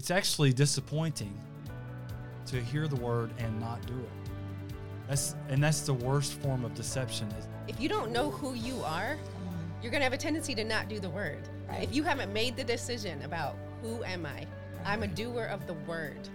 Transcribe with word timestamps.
it's 0.00 0.10
actually 0.10 0.50
disappointing 0.50 1.38
to 2.46 2.58
hear 2.58 2.88
the 2.88 2.96
word 2.96 3.30
and 3.36 3.60
not 3.60 3.84
do 3.86 3.92
it. 3.92 4.30
That's 5.06 5.34
and 5.50 5.62
that's 5.62 5.82
the 5.82 5.92
worst 5.92 6.40
form 6.40 6.64
of 6.64 6.74
deception. 6.74 7.28
If 7.68 7.78
you 7.78 7.90
don't 7.90 8.10
know 8.10 8.30
who 8.30 8.54
you 8.54 8.82
are, 8.82 9.18
you're 9.82 9.90
going 9.90 10.00
to 10.00 10.04
have 10.04 10.14
a 10.14 10.16
tendency 10.16 10.54
to 10.54 10.64
not 10.64 10.88
do 10.88 11.00
the 11.00 11.10
word. 11.10 11.46
Right. 11.68 11.82
If 11.82 11.94
you 11.94 12.02
haven't 12.02 12.32
made 12.32 12.56
the 12.56 12.64
decision 12.64 13.20
about 13.24 13.56
who 13.82 14.02
am 14.04 14.24
I, 14.24 14.46
I'm 14.86 15.02
a 15.02 15.06
doer 15.06 15.44
of 15.44 15.66
the 15.66 15.74
word. 15.74 16.30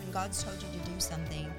When 0.00 0.10
God's 0.10 0.42
told 0.42 0.56
you 0.62 0.80
to 0.80 0.90
do 0.90 0.98
something, 0.98 1.52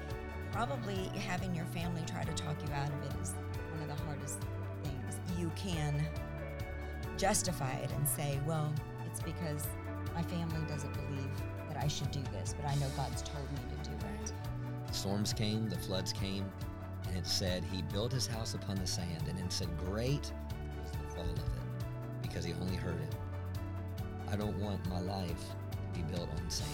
probably 0.50 1.12
having 1.16 1.54
your 1.54 1.66
family 1.66 2.02
try 2.10 2.24
to 2.24 2.32
talk 2.32 2.56
you 2.66 2.74
out 2.74 2.88
of 2.88 3.04
it 3.04 3.22
is 3.22 3.34
one 3.70 3.88
of 3.88 3.96
the 3.96 4.02
hardest 4.02 4.40
things. 4.82 5.20
You 5.38 5.52
can 5.54 6.04
justify 7.16 7.74
it 7.74 7.92
and 7.92 8.08
say, 8.08 8.40
well, 8.44 8.74
it's 9.06 9.22
because 9.22 9.68
my 10.16 10.22
family 10.22 10.66
doesn't 10.66 10.94
believe 10.94 11.30
that 11.68 11.76
I 11.76 11.86
should 11.86 12.10
do 12.10 12.22
this, 12.32 12.54
but 12.54 12.66
I 12.66 12.74
know 12.76 12.86
God's 12.96 13.20
told 13.20 13.44
me 13.52 13.58
to 13.70 13.90
do 13.90 13.96
it. 14.22 14.32
storms 14.90 15.34
came, 15.34 15.68
the 15.68 15.76
floods 15.76 16.10
came, 16.10 16.50
and 17.06 17.18
it 17.18 17.26
said 17.26 17.62
he 17.64 17.82
built 17.82 18.12
his 18.12 18.26
house 18.26 18.54
upon 18.54 18.76
the 18.76 18.86
sand, 18.86 19.24
and 19.28 19.38
it 19.38 19.52
said, 19.52 19.68
Great 19.84 20.32
was 20.82 20.90
the 20.90 21.14
fall 21.14 21.24
of 21.24 21.38
it, 21.38 22.22
because 22.22 22.46
he 22.46 22.54
only 22.54 22.76
heard 22.76 22.98
it. 22.98 23.14
I 24.30 24.36
don't 24.36 24.58
want 24.58 24.84
my 24.88 25.00
life 25.00 25.50
to 25.92 26.00
be 26.00 26.02
built 26.10 26.30
on 26.30 26.50
sand. 26.50 26.70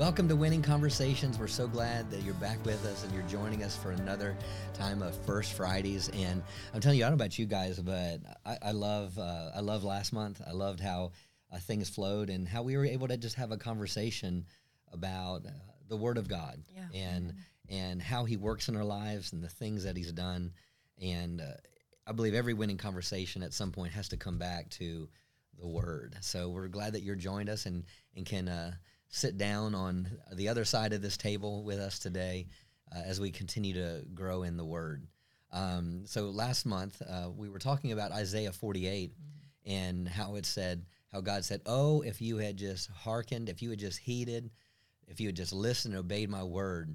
Welcome 0.00 0.28
to 0.28 0.34
Winning 0.36 0.62
Conversations. 0.62 1.38
We're 1.38 1.46
so 1.46 1.68
glad 1.68 2.10
that 2.10 2.22
you're 2.22 2.32
back 2.32 2.64
with 2.64 2.86
us 2.86 3.04
and 3.04 3.12
you're 3.12 3.22
joining 3.24 3.62
us 3.62 3.76
for 3.76 3.90
another 3.90 4.34
time 4.72 5.02
of 5.02 5.14
First 5.26 5.52
Fridays. 5.52 6.08
And 6.14 6.42
I'm 6.72 6.80
telling 6.80 6.98
you, 6.98 7.04
I 7.04 7.10
don't 7.10 7.18
know 7.18 7.22
about 7.22 7.38
you 7.38 7.44
guys, 7.44 7.78
but 7.78 8.20
I, 8.46 8.56
I 8.62 8.70
love 8.72 9.18
uh, 9.18 9.50
I 9.54 9.60
love 9.60 9.84
last 9.84 10.14
month. 10.14 10.40
I 10.48 10.52
loved 10.52 10.80
how 10.80 11.12
uh, 11.52 11.58
things 11.58 11.90
flowed 11.90 12.30
and 12.30 12.48
how 12.48 12.62
we 12.62 12.78
were 12.78 12.86
able 12.86 13.08
to 13.08 13.18
just 13.18 13.36
have 13.36 13.52
a 13.52 13.58
conversation 13.58 14.46
about 14.90 15.44
uh, 15.44 15.50
the 15.90 15.98
Word 15.98 16.16
of 16.16 16.28
God 16.28 16.62
Yeah. 16.74 16.98
and 16.98 17.34
and 17.68 18.00
how 18.00 18.24
He 18.24 18.38
works 18.38 18.70
in 18.70 18.76
our 18.76 18.84
lives 18.84 19.34
and 19.34 19.44
the 19.44 19.50
things 19.50 19.84
that 19.84 19.98
He's 19.98 20.12
done. 20.12 20.54
And 20.98 21.42
uh, 21.42 21.44
I 22.06 22.12
believe 22.12 22.32
every 22.32 22.54
winning 22.54 22.78
conversation 22.78 23.42
at 23.42 23.52
some 23.52 23.70
point 23.70 23.92
has 23.92 24.08
to 24.08 24.16
come 24.16 24.38
back 24.38 24.70
to 24.70 25.10
the 25.58 25.68
Word. 25.68 26.16
So 26.22 26.48
we're 26.48 26.68
glad 26.68 26.94
that 26.94 27.02
you're 27.02 27.16
joined 27.16 27.50
us 27.50 27.66
and 27.66 27.84
and 28.16 28.24
can 28.24 28.48
uh, 28.48 28.72
sit 29.10 29.36
down 29.36 29.74
on 29.74 30.08
the 30.32 30.48
other 30.48 30.64
side 30.64 30.92
of 30.92 31.02
this 31.02 31.16
table 31.16 31.64
with 31.64 31.78
us 31.78 31.98
today 31.98 32.46
uh, 32.94 33.00
as 33.04 33.20
we 33.20 33.30
continue 33.30 33.74
to 33.74 34.04
grow 34.14 34.44
in 34.44 34.56
the 34.56 34.64
Word. 34.64 35.06
Um, 35.52 36.02
so 36.06 36.30
last 36.30 36.64
month 36.64 37.02
uh, 37.02 37.28
we 37.28 37.48
were 37.48 37.58
talking 37.58 37.90
about 37.90 38.12
Isaiah 38.12 38.52
48 38.52 39.12
and 39.66 40.08
how 40.08 40.36
it 40.36 40.46
said, 40.46 40.86
how 41.12 41.20
God 41.20 41.44
said, 41.44 41.60
"Oh, 41.66 42.02
if 42.02 42.22
you 42.22 42.38
had 42.38 42.56
just 42.56 42.88
hearkened, 42.90 43.48
if 43.48 43.62
you 43.62 43.70
had 43.70 43.80
just 43.80 43.98
heeded, 43.98 44.50
if 45.08 45.20
you 45.20 45.26
had 45.26 45.36
just 45.36 45.52
listened 45.52 45.94
and 45.94 46.00
obeyed 46.00 46.30
my 46.30 46.44
word, 46.44 46.94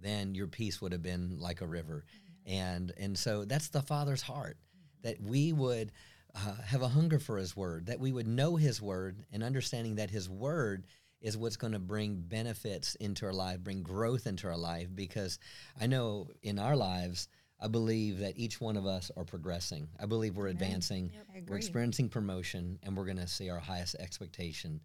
then 0.00 0.34
your 0.34 0.46
peace 0.46 0.80
would 0.80 0.92
have 0.92 1.02
been 1.02 1.38
like 1.40 1.60
a 1.60 1.66
river." 1.66 2.04
And 2.46 2.92
and 2.96 3.18
so 3.18 3.44
that's 3.44 3.68
the 3.68 3.82
Father's 3.82 4.22
heart 4.22 4.58
that 5.02 5.20
we 5.20 5.52
would 5.52 5.90
uh, 6.36 6.54
have 6.64 6.82
a 6.82 6.88
hunger 6.88 7.18
for 7.18 7.36
His 7.36 7.56
word, 7.56 7.86
that 7.86 7.98
we 7.98 8.12
would 8.12 8.28
know 8.28 8.54
His 8.54 8.80
word, 8.80 9.24
and 9.32 9.42
understanding 9.42 9.96
that 9.96 10.10
His 10.10 10.30
word 10.30 10.86
is 11.22 11.36
what's 11.36 11.56
going 11.56 11.72
to 11.72 11.78
bring 11.78 12.16
benefits 12.16 12.96
into 12.96 13.24
our 13.24 13.32
life, 13.32 13.60
bring 13.60 13.82
growth 13.82 14.26
into 14.26 14.48
our 14.48 14.56
life. 14.56 14.88
Because 14.94 15.38
I 15.80 15.86
know 15.86 16.28
in 16.42 16.58
our 16.58 16.76
lives, 16.76 17.28
I 17.60 17.68
believe 17.68 18.18
that 18.18 18.36
each 18.36 18.60
one 18.60 18.76
of 18.76 18.86
us 18.86 19.10
are 19.16 19.24
progressing. 19.24 19.88
I 20.00 20.06
believe 20.06 20.36
we're 20.36 20.48
advancing. 20.48 21.12
I 21.14 21.42
We're 21.48 21.56
experiencing 21.56 22.08
promotion, 22.08 22.78
and 22.82 22.96
we're 22.96 23.04
going 23.04 23.18
to 23.18 23.28
see 23.28 23.48
our 23.50 23.60
highest 23.60 23.94
expectation 24.00 24.80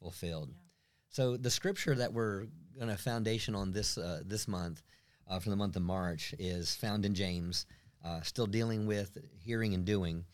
fulfilled. 0.00 0.50
So 1.10 1.36
the 1.36 1.50
scripture 1.50 1.94
that 1.94 2.12
we're 2.12 2.46
going 2.78 2.88
to 2.88 2.96
foundation 2.96 3.54
on 3.54 3.70
this 3.70 3.98
uh, 3.98 4.22
this 4.24 4.48
month, 4.48 4.82
uh, 5.28 5.38
for 5.40 5.50
the 5.50 5.56
month 5.56 5.76
of 5.76 5.82
March, 5.82 6.34
is 6.38 6.74
found 6.74 7.04
in 7.04 7.14
James. 7.14 7.66
Uh, 8.02 8.20
still 8.22 8.46
dealing 8.46 8.86
with 8.86 9.18
hearing 9.38 9.74
and 9.74 9.84
doing. 9.84 10.24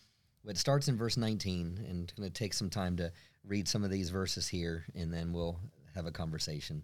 But 0.44 0.52
it 0.52 0.58
starts 0.58 0.88
in 0.88 0.96
verse 0.96 1.16
19, 1.16 1.84
and 1.86 2.12
going 2.16 2.30
to 2.30 2.32
take 2.32 2.54
some 2.54 2.70
time 2.70 2.96
to 2.96 3.12
read 3.48 3.66
some 3.66 3.82
of 3.82 3.90
these 3.90 4.10
verses 4.10 4.48
here, 4.48 4.84
and 4.94 5.12
then 5.12 5.32
we'll 5.32 5.58
have 5.94 6.06
a 6.06 6.12
conversation. 6.12 6.82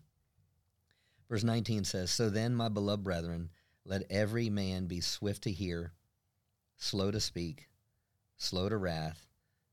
Verse 1.29 1.45
19 1.45 1.85
says, 1.85 2.11
So 2.11 2.31
then, 2.31 2.55
my 2.55 2.69
beloved 2.69 3.05
brethren, 3.05 3.51
let 3.85 4.03
every 4.11 4.51
man 4.51 4.87
be 4.87 5.01
swift 5.01 5.43
to 5.43 5.53
hear, 5.53 5.93
slow 6.77 7.11
to 7.11 7.21
speak, 7.21 7.69
slow 8.37 8.69
to 8.69 8.77
wrath, 8.77 9.27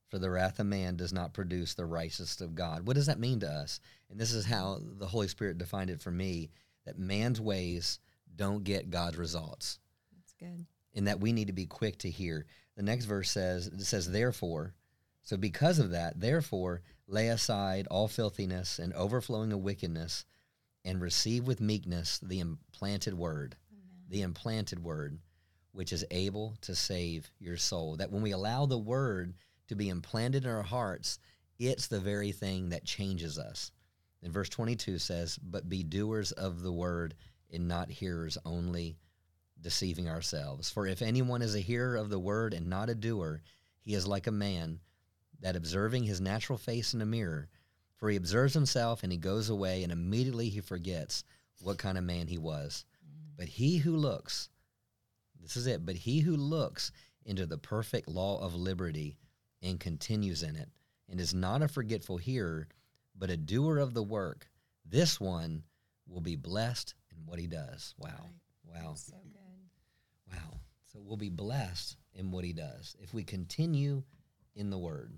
for 0.09 0.19
the 0.19 0.29
wrath 0.29 0.59
of 0.59 0.65
man 0.65 0.97
does 0.97 1.13
not 1.13 1.33
produce 1.33 1.73
the 1.73 1.85
righteousness 1.85 2.41
of 2.41 2.55
God. 2.55 2.85
What 2.85 2.95
does 2.95 3.05
that 3.05 3.19
mean 3.19 3.39
to 3.39 3.47
us? 3.47 3.79
And 4.09 4.19
this 4.19 4.33
is 4.33 4.45
how 4.45 4.79
the 4.81 5.07
Holy 5.07 5.29
Spirit 5.29 5.57
defined 5.57 5.89
it 5.89 6.01
for 6.01 6.11
me 6.11 6.51
that 6.85 6.99
man's 6.99 7.39
ways 7.39 7.99
don't 8.35 8.63
get 8.63 8.89
God's 8.89 9.17
results, 9.17 9.79
That's 10.13 10.33
good. 10.33 10.65
and 10.93 11.07
that 11.07 11.19
we 11.21 11.31
need 11.31 11.47
to 11.47 11.53
be 11.53 11.65
quick 11.65 11.99
to 11.99 12.09
hear. 12.09 12.45
The 12.75 12.83
next 12.83 13.05
verse 13.05 13.31
says, 13.31 13.67
it 13.67 13.81
says, 13.85 14.09
Therefore, 14.09 14.73
so 15.23 15.37
because 15.37 15.79
of 15.79 15.91
that, 15.91 16.19
therefore, 16.19 16.81
lay 17.07 17.27
aside 17.27 17.87
all 17.87 18.07
filthiness 18.07 18.79
and 18.79 18.93
overflowing 18.93 19.53
of 19.53 19.59
wickedness, 19.59 20.25
and 20.83 20.99
receive 20.99 21.45
with 21.45 21.61
meekness 21.61 22.19
the 22.19 22.39
implanted 22.39 23.13
word, 23.13 23.55
the 24.09 24.23
implanted 24.23 24.83
word, 24.83 25.19
which 25.73 25.93
is 25.93 26.05
able 26.09 26.55
to 26.61 26.73
save 26.73 27.29
your 27.39 27.57
soul. 27.57 27.97
That 27.97 28.11
when 28.11 28.23
we 28.23 28.31
allow 28.31 28.65
the 28.65 28.79
word 28.79 29.35
to 29.67 29.75
be 29.75 29.89
implanted 29.89 30.43
in 30.43 30.49
our 30.49 30.63
hearts, 30.63 31.19
it's 31.59 31.87
the 31.87 31.99
very 31.99 32.31
thing 32.31 32.69
that 32.69 32.83
changes 32.83 33.37
us. 33.37 33.71
And 34.23 34.33
verse 34.33 34.49
22 34.49 34.97
says, 34.97 35.37
But 35.37 35.69
be 35.69 35.83
doers 35.83 36.31
of 36.31 36.61
the 36.61 36.71
word 36.71 37.15
and 37.51 37.67
not 37.67 37.89
hearers 37.89 38.37
only, 38.43 38.97
deceiving 39.59 40.09
ourselves. 40.09 40.71
For 40.71 40.87
if 40.87 41.01
anyone 41.01 41.43
is 41.43 41.55
a 41.55 41.59
hearer 41.59 41.95
of 41.95 42.09
the 42.09 42.19
word 42.19 42.53
and 42.53 42.67
not 42.67 42.89
a 42.89 42.95
doer, 42.95 43.41
he 43.81 43.93
is 43.93 44.07
like 44.07 44.25
a 44.25 44.31
man 44.31 44.79
that 45.41 45.55
observing 45.55 46.03
his 46.03 46.21
natural 46.21 46.57
face 46.57 46.93
in 46.93 47.01
a 47.01 47.05
mirror, 47.05 47.49
for 47.97 48.09
he 48.09 48.17
observes 48.17 48.53
himself 48.53 49.03
and 49.03 49.11
he 49.11 49.17
goes 49.17 49.49
away 49.49 49.83
and 49.83 49.91
immediately 49.91 50.49
he 50.49 50.61
forgets 50.61 51.23
what 51.61 51.77
kind 51.77 51.97
of 51.97 52.03
man 52.03 52.27
he 52.27 52.37
was. 52.37 52.85
But 53.37 53.47
he 53.47 53.77
who 53.77 53.95
looks, 53.95 54.49
this 55.41 55.57
is 55.57 55.67
it, 55.67 55.85
but 55.85 55.95
he 55.95 56.19
who 56.19 56.35
looks 56.35 56.91
into 57.25 57.45
the 57.45 57.57
perfect 57.57 58.07
law 58.07 58.43
of 58.43 58.55
liberty 58.55 59.17
and 59.61 59.79
continues 59.79 60.41
in 60.43 60.55
it, 60.55 60.69
and 61.09 61.19
is 61.19 61.33
not 61.33 61.61
a 61.61 61.67
forgetful 61.67 62.17
hearer, 62.17 62.67
but 63.15 63.29
a 63.29 63.37
doer 63.37 63.77
of 63.77 63.93
the 63.93 64.03
work, 64.03 64.47
this 64.85 65.19
one 65.19 65.63
will 66.07 66.21
be 66.21 66.35
blessed 66.35 66.95
in 67.11 67.25
what 67.25 67.37
he 67.39 67.47
does. 67.47 67.93
Wow. 67.99 68.09
Wow. 68.67 68.93
So 68.95 69.13
good. 69.31 70.33
Wow. 70.33 70.59
So 70.91 70.99
we'll 70.99 71.17
be 71.17 71.29
blessed 71.29 71.95
in 72.15 72.31
what 72.31 72.43
he 72.43 72.53
does 72.53 72.95
if 72.99 73.13
we 73.13 73.23
continue 73.23 74.03
in 74.55 74.69
the 74.69 74.77
word. 74.77 75.13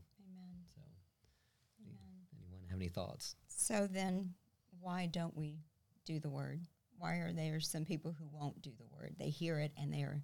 Amen. 2.76 2.92
So, 2.94 3.02
anyone 3.02 3.06
have 3.06 3.06
any 3.06 3.08
thoughts? 3.08 3.36
So 3.48 3.88
then, 3.88 4.34
why 4.80 5.06
don't 5.08 5.36
we 5.38 5.60
do 6.06 6.20
the 6.20 6.30
word? 6.30 6.62
Why 6.98 7.16
are 7.16 7.32
there 7.34 7.60
some 7.60 7.86
people 7.86 8.16
who 8.18 8.26
won't 8.32 8.62
do 8.62 8.72
the 8.78 8.86
word? 8.96 9.16
They 9.20 9.30
hear 9.30 9.60
it 9.60 9.72
and 9.78 9.94
they're 9.94 10.24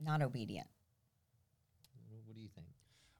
not 0.00 0.22
obedient. 0.22 0.66
Wh- 2.10 2.26
What 2.26 2.34
do 2.36 2.40
you 2.42 2.48
think? 2.48 2.66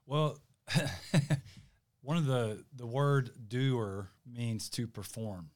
Well, 0.05 0.39
one 2.01 2.17
of 2.17 2.25
the 2.25 2.63
the 2.75 2.85
word 2.87 3.31
doer 3.47 4.09
means 4.25 4.69
to 4.71 4.87
perform. 4.87 5.49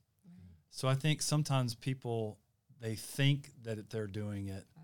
So 0.72 0.88
I 0.88 0.96
think 0.96 1.22
sometimes 1.22 1.76
people 1.76 2.38
they 2.80 2.96
think 2.96 3.52
that 3.64 3.90
they're 3.90 4.08
doing 4.08 4.48
it, 4.48 4.66
Oh, 4.78 4.82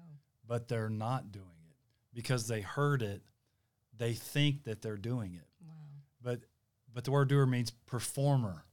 but 0.47 0.67
they're 0.67 0.89
not 0.89 1.31
doing 1.31 1.45
it 1.69 1.75
because 2.13 2.47
they 2.47 2.61
heard 2.61 3.01
it. 3.01 3.21
They 3.97 4.13
think 4.13 4.63
that 4.65 4.81
they're 4.81 4.97
doing 4.97 5.35
it, 5.35 5.47
wow. 5.65 5.73
but 6.21 6.41
but 6.95 7.03
the 7.03 7.11
word 7.11 7.27
doer 7.27 7.45
means 7.45 7.71
performer, 7.85 8.63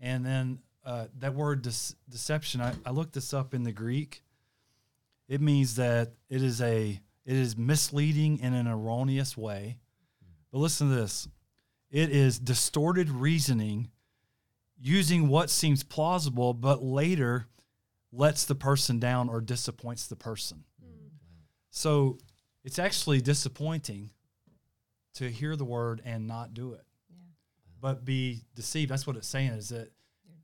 and 0.00 0.24
then 0.24 0.60
uh, 0.86 1.06
that 1.18 1.34
word 1.34 1.64
dece- 1.64 1.96
deception. 2.08 2.60
I, 2.60 2.72
I 2.86 2.90
looked 2.90 3.14
this 3.14 3.34
up 3.34 3.52
in 3.52 3.64
the 3.64 3.72
Greek. 3.72 4.22
It 5.28 5.40
means 5.40 5.74
that 5.76 6.12
it 6.30 6.42
is 6.42 6.62
a 6.62 7.00
it 7.26 7.36
is 7.36 7.56
misleading 7.56 8.38
in 8.38 8.54
an 8.54 8.68
erroneous 8.68 9.36
way. 9.36 9.78
But 10.52 10.58
listen 10.58 10.88
to 10.88 10.94
this. 10.94 11.26
It 11.90 12.10
is 12.10 12.38
distorted 12.38 13.10
reasoning 13.10 13.90
using 14.78 15.28
what 15.28 15.50
seems 15.50 15.82
plausible 15.82 16.54
but 16.54 16.82
later 16.82 17.46
lets 18.12 18.44
the 18.44 18.54
person 18.54 19.00
down 19.00 19.28
or 19.28 19.40
disappoints 19.40 20.06
the 20.06 20.16
person. 20.16 20.64
So 21.70 22.18
it's 22.62 22.78
actually 22.78 23.20
disappointing 23.20 24.10
to 25.14 25.28
hear 25.28 25.56
the 25.56 25.64
word 25.64 26.02
and 26.04 26.28
not 26.28 26.54
do 26.54 26.74
it. 26.74 26.84
Yeah. 27.84 27.92
But 27.92 28.04
be 28.04 28.42
deceived. 28.54 28.90
That's 28.90 29.06
what 29.06 29.16
it's 29.16 29.28
saying 29.28 29.50
is 29.52 29.68
that 29.68 29.90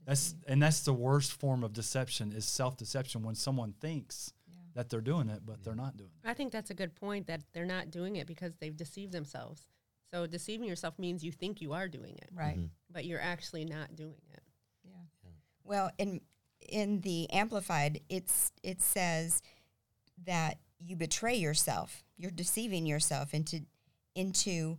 That's 0.06 0.34
and 0.46 0.62
that's 0.62 0.80
the 0.80 0.92
worst 0.94 1.32
form 1.32 1.62
of 1.64 1.72
deception 1.72 2.32
is 2.32 2.44
self 2.44 2.76
deception 2.76 3.22
when 3.22 3.34
someone 3.34 3.74
thinks 3.80 4.32
Yeah. 4.48 4.54
that 4.74 4.88
they're 4.90 5.00
doing 5.00 5.28
it 5.28 5.44
but 5.44 5.62
they're 5.62 5.74
not 5.74 5.96
doing 5.96 6.10
it. 6.22 6.28
I 6.28 6.34
think 6.34 6.52
that's 6.52 6.70
a 6.70 6.74
good 6.74 6.94
point 6.94 7.26
that 7.26 7.42
they're 7.52 7.66
not 7.66 7.90
doing 7.90 8.16
it 8.16 8.26
because 8.26 8.52
they've 8.58 8.76
deceived 8.76 9.12
themselves. 9.12 9.66
So 10.10 10.26
deceiving 10.26 10.66
yourself 10.68 10.98
means 10.98 11.22
you 11.22 11.30
think 11.32 11.60
you 11.60 11.72
are 11.72 11.86
doing 11.88 12.16
it, 12.16 12.30
right. 12.32 12.58
Mhm. 12.58 12.70
but 12.90 13.04
you're 13.04 13.20
actually 13.20 13.64
not 13.64 13.94
doing 13.94 14.20
it. 14.32 14.42
Yeah. 14.84 15.30
Well, 15.64 15.90
in 15.98 16.20
in 16.68 17.00
the 17.02 17.30
amplified, 17.30 18.00
it's 18.08 18.52
it 18.62 18.80
says 18.82 19.40
that 20.24 20.58
you 20.78 20.96
betray 20.96 21.36
yourself. 21.36 22.04
You're 22.16 22.30
deceiving 22.32 22.86
yourself 22.86 23.32
into 23.34 23.64
into 24.14 24.78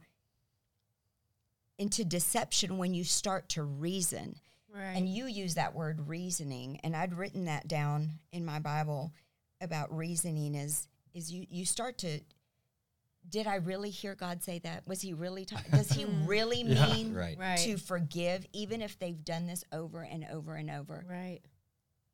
into 1.77 2.03
deception 2.05 2.77
when 2.77 2.93
you 2.93 3.03
start 3.03 3.49
to 3.49 3.63
reason. 3.63 4.35
Right. 4.73 4.93
And 4.95 5.09
you 5.09 5.25
use 5.25 5.55
that 5.55 5.75
word 5.75 6.07
reasoning, 6.07 6.79
and 6.83 6.95
I'd 6.95 7.13
written 7.13 7.45
that 7.45 7.67
down 7.67 8.11
in 8.31 8.45
my 8.45 8.59
Bible 8.59 9.11
about 9.59 9.95
reasoning 9.95 10.55
is 10.55 10.87
is 11.13 11.31
you 11.31 11.45
you 11.49 11.65
start 11.65 11.97
to 11.99 12.19
did 13.29 13.45
I 13.47 13.55
really 13.55 13.89
hear 13.91 14.15
God 14.15 14.41
say 14.41 14.59
that? 14.59 14.87
Was 14.87 15.01
he 15.01 15.13
really 15.13 15.45
ta- 15.45 15.61
does 15.71 15.91
he 15.91 16.05
really 16.25 16.63
mean 16.63 17.13
Right. 17.13 17.37
right. 17.37 17.57
to 17.59 17.77
forgive 17.77 18.47
even 18.53 18.81
if 18.81 18.97
they've 18.97 19.23
done 19.23 19.45
this 19.45 19.63
over 19.71 20.01
and 20.01 20.25
over 20.31 20.55
and 20.55 20.71
over? 20.71 21.05
right. 21.09 21.39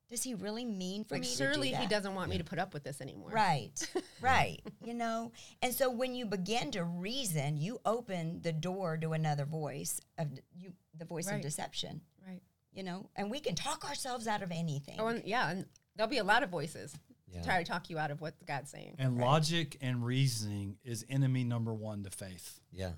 Does 0.09 0.23
he 0.23 0.33
really 0.35 0.63
mean 0.63 1.03
for 1.03 1.15
Like 1.15 1.21
me 1.23 1.27
surely 1.27 1.69
to 1.71 1.75
do 1.75 1.81
he 1.81 1.87
doesn't 1.87 2.15
want 2.15 2.29
me 2.29 2.37
to 2.37 2.43
put 2.43 2.59
up 2.59 2.73
with 2.73 2.83
this 2.83 3.01
anymore. 3.01 3.29
Right, 3.31 3.71
right. 4.21 4.59
You 4.85 4.93
know, 4.93 5.31
and 5.61 5.73
so 5.73 5.89
when 5.91 6.15
you 6.15 6.25
begin 6.25 6.71
to 6.71 6.83
reason, 6.85 7.57
you 7.57 7.79
open 7.85 8.41
the 8.41 8.53
door 8.53 8.97
to 8.97 9.11
another 9.13 9.45
voice 9.45 9.99
of 10.17 10.27
you, 10.55 10.71
the 10.97 11.05
voice 11.05 11.27
Right. 11.27 11.35
of 11.35 11.41
deception. 11.41 12.01
Right. 12.25 12.41
You 12.73 12.83
know, 12.83 13.09
and 13.15 13.29
we 13.29 13.39
can 13.41 13.53
talk 13.55 13.83
ourselves 13.89 14.27
out 14.27 14.41
of 14.41 14.51
anything. 14.51 14.95
Oh, 14.99 15.07
and 15.07 15.23
yeah, 15.25 15.49
and 15.49 15.65
there'll 15.95 16.09
be 16.09 16.19
a 16.19 16.23
lot 16.23 16.41
of 16.43 16.49
voices 16.49 16.95
Yeah. 17.27 17.41
to 17.41 17.45
try 17.45 17.61
to 17.61 17.69
talk 17.69 17.89
you 17.89 17.97
out 17.99 18.11
of 18.11 18.21
what 18.21 18.33
God's 18.45 18.71
saying. 18.71 18.95
And 18.99 19.17
logic 19.17 19.77
and 19.81 20.05
reasoning 20.05 20.77
is 20.85 21.03
enemy 21.09 21.43
number 21.43 21.73
one 21.73 22.03
to 22.03 22.09
faith. 22.11 22.61
Yeah. 22.71 22.91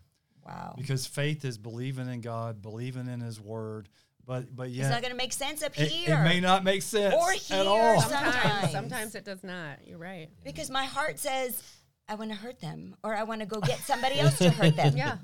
wow, 0.45 0.75
Because 0.77 1.07
faith 1.07 1.43
is 1.43 1.57
believing 1.57 2.07
in 2.07 2.21
God, 2.21 2.61
believing 2.61 3.07
in 3.07 3.19
his 3.21 3.39
word, 3.41 3.89
but 4.29 4.55
but 4.55 4.69
it's 4.69 4.77
not 4.87 5.01
going 5.01 5.11
to 5.11 5.17
make 5.17 5.33
sense 5.33 5.63
up 5.63 5.71
it, 5.77 5.87
here. 5.89 6.15
it 6.15 6.23
may 6.23 6.39
not 6.39 6.63
make 6.63 6.83
sense 6.83 7.15
Or 7.15 7.31
here 7.31 7.61
at 7.61 7.65
all. 7.65 7.99
Sometimes, 7.99 8.35
Sometimes. 8.35 8.71
sometimes 8.71 9.15
it 9.15 9.25
does 9.25 9.43
not. 9.43 9.79
You're 9.87 9.97
right. 9.97 10.29
because 10.43 10.69
my 10.69 10.85
heart 10.85 11.17
says 11.17 11.61
I 12.07 12.13
want 12.15 12.29
to 12.31 12.37
hurt 12.37 12.59
them, 12.59 12.95
or 13.03 13.15
I 13.15 13.23
want 13.23 13.41
to 13.41 13.47
go 13.47 13.59
get 13.59 13.79
somebody 13.79 14.19
else 14.19 14.37
to 14.37 14.51
hurt 14.51 14.75
them. 14.75 14.93
Yeah. 14.95 15.17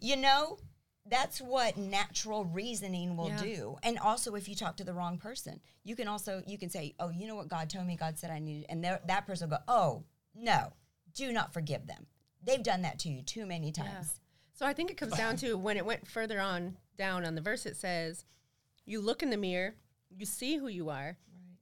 you 0.00 0.16
know 0.16 0.58
that's 1.06 1.40
what 1.40 1.76
natural 1.76 2.44
reasoning 2.44 3.16
will 3.16 3.30
Yeah. 3.30 3.42
do 3.42 3.76
and 3.82 3.98
also 3.98 4.36
if 4.36 4.48
you 4.48 4.54
talk 4.54 4.76
to 4.76 4.84
the 4.84 4.92
wrong 4.94 5.18
person 5.18 5.60
you 5.82 5.96
can 5.96 6.06
also 6.06 6.42
you 6.46 6.56
can 6.56 6.70
say 6.70 6.94
oh 7.00 7.10
you 7.10 7.26
know 7.26 7.34
what 7.34 7.48
god 7.48 7.68
told 7.68 7.88
me 7.88 7.96
god 7.96 8.16
said 8.20 8.30
i 8.30 8.38
needed 8.38 8.66
and 8.68 8.84
that 8.84 9.26
person 9.26 9.50
will 9.50 9.56
go 9.58 9.62
oh 9.66 10.04
no 10.32 10.72
do 11.12 11.32
not 11.32 11.52
forgive 11.52 11.88
them 11.88 12.06
they've 12.44 12.62
done 12.62 12.82
that 12.82 13.00
to 13.00 13.08
you 13.08 13.20
too 13.20 13.44
many 13.46 13.72
times 13.72 14.20
So 14.54 14.64
I 14.64 14.72
think 14.74 14.92
it 14.92 14.96
comes 14.96 15.16
down 15.16 15.34
to 15.38 15.58
when 15.58 15.76
it 15.76 15.84
went 15.84 16.06
further 16.06 16.40
on 16.40 16.76
down 16.96 17.24
on 17.24 17.34
the 17.34 17.40
verse, 17.40 17.66
it 17.66 17.76
says, 17.76 18.24
You 18.84 19.00
look 19.00 19.22
in 19.22 19.30
the 19.30 19.36
mirror, 19.36 19.74
you 20.10 20.26
see 20.26 20.56
who 20.56 20.68
you 20.68 20.90
are, 20.90 21.16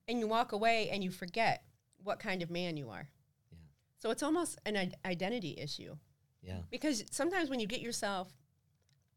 and 0.09 0.19
you 0.19 0.27
walk 0.27 0.53
away 0.53 0.89
and 0.91 1.05
you 1.05 1.11
forget 1.11 1.63
what 2.03 2.19
kind 2.19 2.43
of 2.43 2.51
man 2.51 2.77
you 2.77 2.89
are. 2.91 3.09
Yeah. 3.53 3.59
So 3.99 4.11
it's 4.11 4.23
almost 4.23 4.59
an 4.67 4.93
identity 5.05 5.57
issue 5.59 5.97
Yeah. 6.43 6.61
because 6.71 7.05
sometimes 7.11 7.51
when 7.51 7.61
you 7.61 7.67
get 7.67 7.81
yourself, 7.81 8.33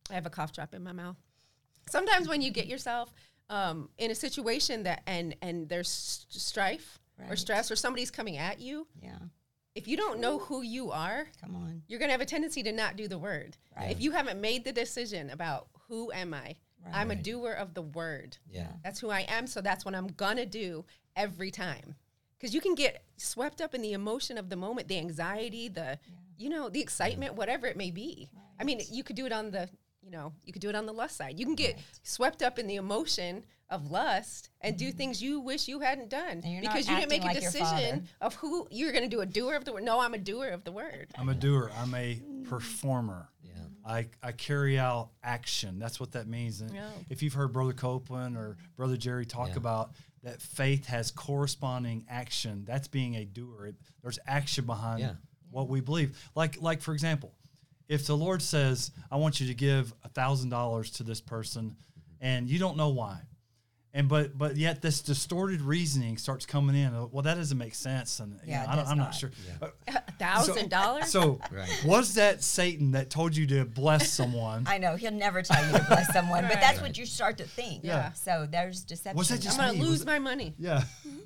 I 0.09 0.13
have 0.15 0.25
a 0.25 0.29
cough 0.29 0.51
drop 0.51 0.73
in 0.73 0.83
my 0.83 0.91
mouth. 0.91 1.17
Sometimes 1.89 2.27
when 2.27 2.41
you 2.41 2.51
get 2.51 2.67
yourself 2.67 3.13
um, 3.49 3.89
in 3.97 4.11
a 4.11 4.15
situation 4.15 4.83
that 4.83 5.01
and 5.05 5.35
and 5.41 5.67
there's 5.69 5.87
s- 5.87 6.25
strife 6.29 6.99
or 7.29 7.35
stress 7.35 7.69
or 7.71 7.75
somebody's 7.75 8.11
coming 8.11 8.37
at 8.37 8.59
you, 8.59 8.87
yeah 9.01 9.17
if 9.75 9.87
you 9.87 9.97
don't 9.97 10.19
know 10.19 10.37
who 10.37 10.61
you 10.61 10.91
are, 10.91 11.25
come 11.41 11.55
on 11.55 11.81
you're 11.87 11.97
going 11.99 12.09
to 12.09 12.11
have 12.11 12.21
a 12.21 12.25
tendency 12.25 12.61
to 12.63 12.71
not 12.71 12.95
do 12.95 13.07
the 13.07 13.17
word. 13.17 13.57
Right. 13.75 13.89
If 13.91 14.01
you 14.01 14.11
haven't 14.11 14.39
made 14.39 14.63
the 14.65 14.71
decision 14.71 15.29
about 15.31 15.67
who 15.87 16.11
am 16.11 16.31
I, 16.33 16.55
I'm 16.91 17.11
a 17.11 17.15
doer 17.15 17.51
of 17.51 17.73
the 17.73 17.81
word. 17.81 18.37
Yeah. 18.49 18.67
That's 18.83 18.99
who 18.99 19.09
I 19.09 19.21
am. 19.21 19.47
So 19.47 19.61
that's 19.61 19.85
what 19.85 19.95
I'm 19.95 20.07
going 20.07 20.37
to 20.37 20.45
do 20.45 20.85
every 21.15 21.51
time. 21.51 21.95
Because 22.37 22.53
you 22.53 22.61
can 22.61 22.75
get 22.75 23.03
swept 23.17 23.61
up 23.61 23.73
in 23.73 23.81
the 23.81 23.93
emotion 23.93 24.37
of 24.37 24.49
the 24.49 24.55
moment, 24.55 24.87
the 24.87 24.97
anxiety, 24.97 25.69
the, 25.69 25.97
you 26.37 26.49
know, 26.49 26.67
the 26.67 26.81
excitement, 26.81 27.35
whatever 27.35 27.67
it 27.67 27.77
may 27.77 27.89
be. 27.89 28.29
I 28.59 28.63
mean, 28.63 28.81
you 28.91 29.03
could 29.03 29.15
do 29.15 29.25
it 29.25 29.31
on 29.31 29.51
the, 29.51 29.69
you 30.01 30.11
know, 30.11 30.33
you 30.43 30.51
could 30.51 30.61
do 30.61 30.69
it 30.69 30.75
on 30.75 30.85
the 30.85 30.91
lust 30.91 31.15
side. 31.15 31.39
You 31.39 31.45
can 31.45 31.55
get 31.55 31.79
swept 32.01 32.43
up 32.43 32.59
in 32.59 32.67
the 32.67 32.75
emotion 32.75 33.45
of 33.69 33.89
lust 33.89 34.49
and 34.61 34.77
do 34.77 34.89
mm-hmm. 34.89 34.97
things 34.97 35.21
you 35.21 35.39
wish 35.39 35.67
you 35.67 35.79
hadn't 35.79 36.09
done 36.09 36.41
And 36.43 36.45
you're 36.45 36.61
not 36.61 36.73
because 36.73 36.87
you 36.87 36.95
didn't 36.95 37.09
make 37.09 37.23
a 37.23 37.27
like 37.27 37.39
decision 37.39 38.07
of 38.21 38.35
who 38.35 38.67
you're 38.69 38.91
going 38.91 39.03
to 39.03 39.09
do 39.09 39.21
a 39.21 39.25
doer 39.25 39.55
of 39.55 39.65
the 39.65 39.73
word. 39.73 39.83
No, 39.83 39.99
I'm 39.99 40.13
a 40.13 40.19
doer 40.19 40.49
of 40.49 40.63
the 40.63 40.71
word. 40.71 41.07
I'm 41.17 41.29
a 41.29 41.33
doer. 41.33 41.71
I'm 41.77 41.95
a 41.95 42.21
performer. 42.43 43.29
Yeah. 43.85 43.91
I, 43.91 44.07
I 44.21 44.31
carry 44.31 44.77
out 44.79 45.09
action. 45.23 45.79
That's 45.79 45.99
what 45.99 46.11
that 46.13 46.27
means. 46.27 46.61
And 46.61 46.73
Yeah. 46.73 46.89
if 47.09 47.21
you've 47.23 47.33
heard 47.33 47.51
Brother 47.53 47.73
Copeland 47.73 48.37
or 48.37 48.57
Brother 48.75 48.97
Jerry 48.97 49.25
talk 49.25 49.49
Yeah. 49.49 49.57
about 49.57 49.91
that 50.23 50.41
faith 50.41 50.85
has 50.87 51.11
corresponding 51.11 52.05
action, 52.09 52.63
that's 52.65 52.87
being 52.87 53.15
a 53.15 53.25
doer. 53.25 53.67
It, 53.67 53.75
there's 54.01 54.19
action 54.25 54.65
behind 54.65 55.01
Yeah. 55.01 55.13
what 55.51 55.67
we 55.69 55.81
believe. 55.81 56.17
Like 56.35 56.61
like 56.61 56.81
for 56.81 56.93
example, 56.93 57.33
if 57.89 58.07
the 58.07 58.15
Lord 58.15 58.41
says, 58.41 58.91
"I 59.11 59.17
want 59.17 59.41
you 59.41 59.47
to 59.47 59.53
give 59.53 59.93
a 60.03 60.09
thousand 60.09 60.49
dollars 60.49 60.89
to 60.91 61.03
this 61.03 61.19
person," 61.19 61.75
and 62.21 62.49
you 62.49 62.57
don't 62.59 62.77
know 62.77 62.89
why, 62.89 63.19
and 63.93 64.09
but 64.09 64.37
but 64.37 64.55
yet 64.57 64.81
this 64.81 65.01
distorted 65.01 65.61
reasoning 65.61 66.17
starts 66.17 66.45
coming 66.45 66.75
in. 66.75 66.93
uh, 66.93 67.05
Well, 67.11 67.21
that 67.23 67.35
doesn't 67.35 67.57
make 67.57 67.75
sense, 67.75 68.19
and 68.19 68.33
you 68.43 68.51
Yeah, 68.51 68.63
know, 68.65 68.71
I 68.71 68.75
don't, 68.75 68.87
I'm 68.87 68.97
not 68.97 69.03
not. 69.05 69.15
sure. 69.15 69.31
Yeah. 69.61 69.69
A 70.07 70.11
thousand 70.13 70.69
dollars? 70.69 71.09
so 71.11 71.39
Right. 71.51 71.69
was 71.85 72.15
that 72.15 72.41
Satan 72.43 72.91
that 72.91 73.09
told 73.09 73.35
you 73.35 73.45
to 73.47 73.65
bless 73.65 74.09
someone? 74.11 74.65
i 74.67 74.77
know 74.77 74.95
he'll 74.95 75.11
never 75.11 75.41
tell 75.41 75.63
you 75.65 75.77
to 75.77 75.85
bless 75.87 76.11
someone 76.13 76.43
but 76.47 76.53
that's 76.59 76.77
Right. 76.79 76.87
what 76.89 76.97
you 76.97 77.05
start 77.05 77.37
to 77.37 77.45
think 77.45 77.83
Yeah. 77.83 78.13
so 78.13 78.47
there's 78.49 78.83
deception 78.83 79.17
Was 79.17 79.29
that 79.29 79.35
I'm 79.35 79.41
just 79.41 79.57
going 79.57 79.75
to 79.75 79.81
lose 79.81 80.05
my 80.05 80.19
money. 80.19 80.55
yeah. 80.57 80.83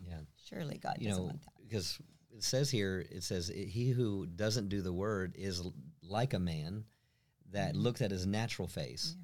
Yeah. 0.09 0.17
surely 0.45 0.77
god 0.77 0.97
You 0.99 1.09
doesn't 1.09 1.23
know, 1.23 1.27
want 1.29 1.41
that 1.43 1.51
because 1.63 1.97
it 2.31 2.43
says 2.43 2.69
here, 2.69 3.03
it 3.09 3.23
says, 3.23 3.47
He 3.53 3.89
who 3.89 4.27
doesn't 4.27 4.69
do 4.69 4.81
the 4.83 4.93
word 4.93 5.35
is 5.37 5.63
like 6.03 6.33
a 6.35 6.39
man 6.39 6.83
that 7.51 7.71
Mm-hmm. 7.73 7.81
looks 7.81 8.01
at 8.01 8.11
his 8.11 8.25
natural 8.27 8.67
face. 8.67 9.15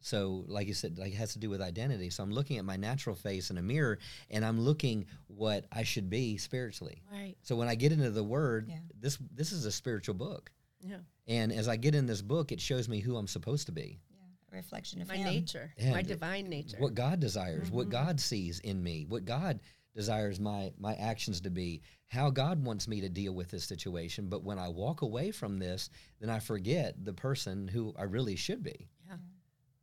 So, 0.00 0.44
like 0.48 0.66
you 0.66 0.74
said, 0.74 0.98
like 0.98 1.12
it 1.12 1.16
has 1.16 1.34
to 1.34 1.38
do 1.38 1.50
with 1.50 1.60
identity. 1.60 2.08
So 2.10 2.22
I'm 2.22 2.30
looking 2.32 2.56
at 2.58 2.64
my 2.64 2.76
natural 2.76 3.14
face 3.14 3.50
in 3.50 3.58
a 3.58 3.62
mirror, 3.62 3.98
and 4.30 4.44
I'm 4.44 4.60
looking 4.60 5.06
what 5.26 5.66
I 5.70 5.82
should 5.82 6.08
be 6.08 6.38
spiritually. 6.38 7.02
Right. 7.12 7.36
So 7.42 7.54
when 7.56 7.68
I 7.68 7.74
get 7.74 7.92
into 7.92 8.10
the 8.10 8.24
Word, 8.24 8.68
Yeah. 8.68 8.78
this 8.98 9.18
this 9.34 9.52
is 9.52 9.66
a 9.66 9.72
spiritual 9.72 10.14
book, 10.14 10.50
Yeah. 10.80 11.00
and 11.26 11.52
as 11.52 11.68
I 11.68 11.76
get 11.76 11.94
in 11.94 12.06
this 12.06 12.22
book, 12.22 12.50
it 12.50 12.60
shows 12.60 12.88
me 12.88 13.00
who 13.00 13.16
I'm 13.16 13.28
supposed 13.28 13.66
to 13.66 13.72
be, 13.72 14.00
yeah 14.10 14.16
a 14.52 14.56
reflection 14.56 15.00
of 15.02 15.08
My 15.08 15.16
him 15.16 15.26
nature, 15.34 15.72
Yeah, 15.76 15.92
my 15.92 16.02
divine 16.02 16.48
nature. 16.48 16.78
what 16.78 16.94
God 16.94 17.20
desires, 17.20 17.70
what 17.70 17.86
Mhm. 17.88 17.90
God 17.92 18.20
sees 18.20 18.58
in 18.60 18.82
me, 18.82 19.04
what 19.04 19.24
God 19.26 19.60
desires 19.94 20.40
my 20.40 20.72
my 20.78 20.94
actions 20.94 21.40
to 21.42 21.50
be, 21.50 21.82
how 22.06 22.30
God 22.30 22.64
wants 22.64 22.88
me 22.88 23.00
to 23.02 23.08
deal 23.08 23.34
with 23.34 23.50
this 23.50 23.64
situation. 23.64 24.28
But 24.28 24.42
when 24.44 24.58
I 24.58 24.68
walk 24.68 25.02
away 25.02 25.30
from 25.30 25.58
this, 25.58 25.90
then 26.20 26.30
I 26.30 26.38
forget 26.38 27.04
the 27.04 27.12
person 27.12 27.68
who 27.68 27.92
I 27.98 28.04
really 28.04 28.36
should 28.36 28.62
be. 28.62 28.88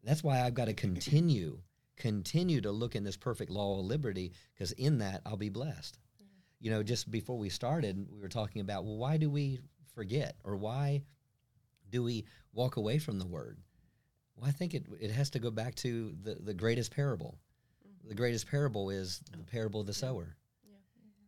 Yeah. 0.08 0.12
That's 0.12 0.24
why 0.24 0.42
I've 0.42 0.54
got 0.54 0.66
to 0.66 0.74
mm-hmm. 0.74 0.94
continue, 0.94 1.60
continue 1.98 2.62
to 2.62 2.72
look 2.72 2.96
in 2.96 3.04
this 3.04 3.18
perfect 3.18 3.52
law 3.52 3.80
of 3.80 3.86
liberty, 3.86 4.32
because 4.54 4.72
in 4.74 5.00
that 5.00 5.22
I'll 5.26 5.38
be 5.38 5.50
blessed. 5.50 5.98
Mm-hmm. 5.98 6.26
You 6.62 6.72
know, 6.72 6.84
just 6.84 7.12
before 7.12 7.38
we 7.38 7.50
started, 7.50 8.08
we 8.12 8.20
were 8.20 8.30
talking 8.30 8.62
about, 8.62 8.86
well, 8.86 8.98
why 8.98 9.18
do 9.18 9.30
we 9.30 9.60
forget 9.94 10.38
or 10.44 10.56
why 10.56 11.04
do 11.90 12.04
we 12.04 12.26
walk 12.54 12.78
away 12.78 13.00
from 13.00 13.20
the 13.20 13.28
word? 13.28 13.60
Well, 14.36 14.48
I 14.48 14.52
think 14.52 14.74
it, 14.74 14.86
it 15.00 15.12
has 15.12 15.30
to 15.32 15.40
go 15.40 15.52
back 15.52 15.76
to 15.76 16.16
the, 16.24 16.36
the 16.36 16.54
greatest 16.54 16.96
parable. 16.96 17.38
The 18.04 18.10
mm-hmm. 18.10 18.18
greatest 18.18 18.50
parable 18.50 18.90
is 18.90 19.22
the 19.32 19.40
oh. 19.40 19.46
parable 19.52 19.82
of 19.82 19.88
the 19.88 19.94
sower. 19.94 20.36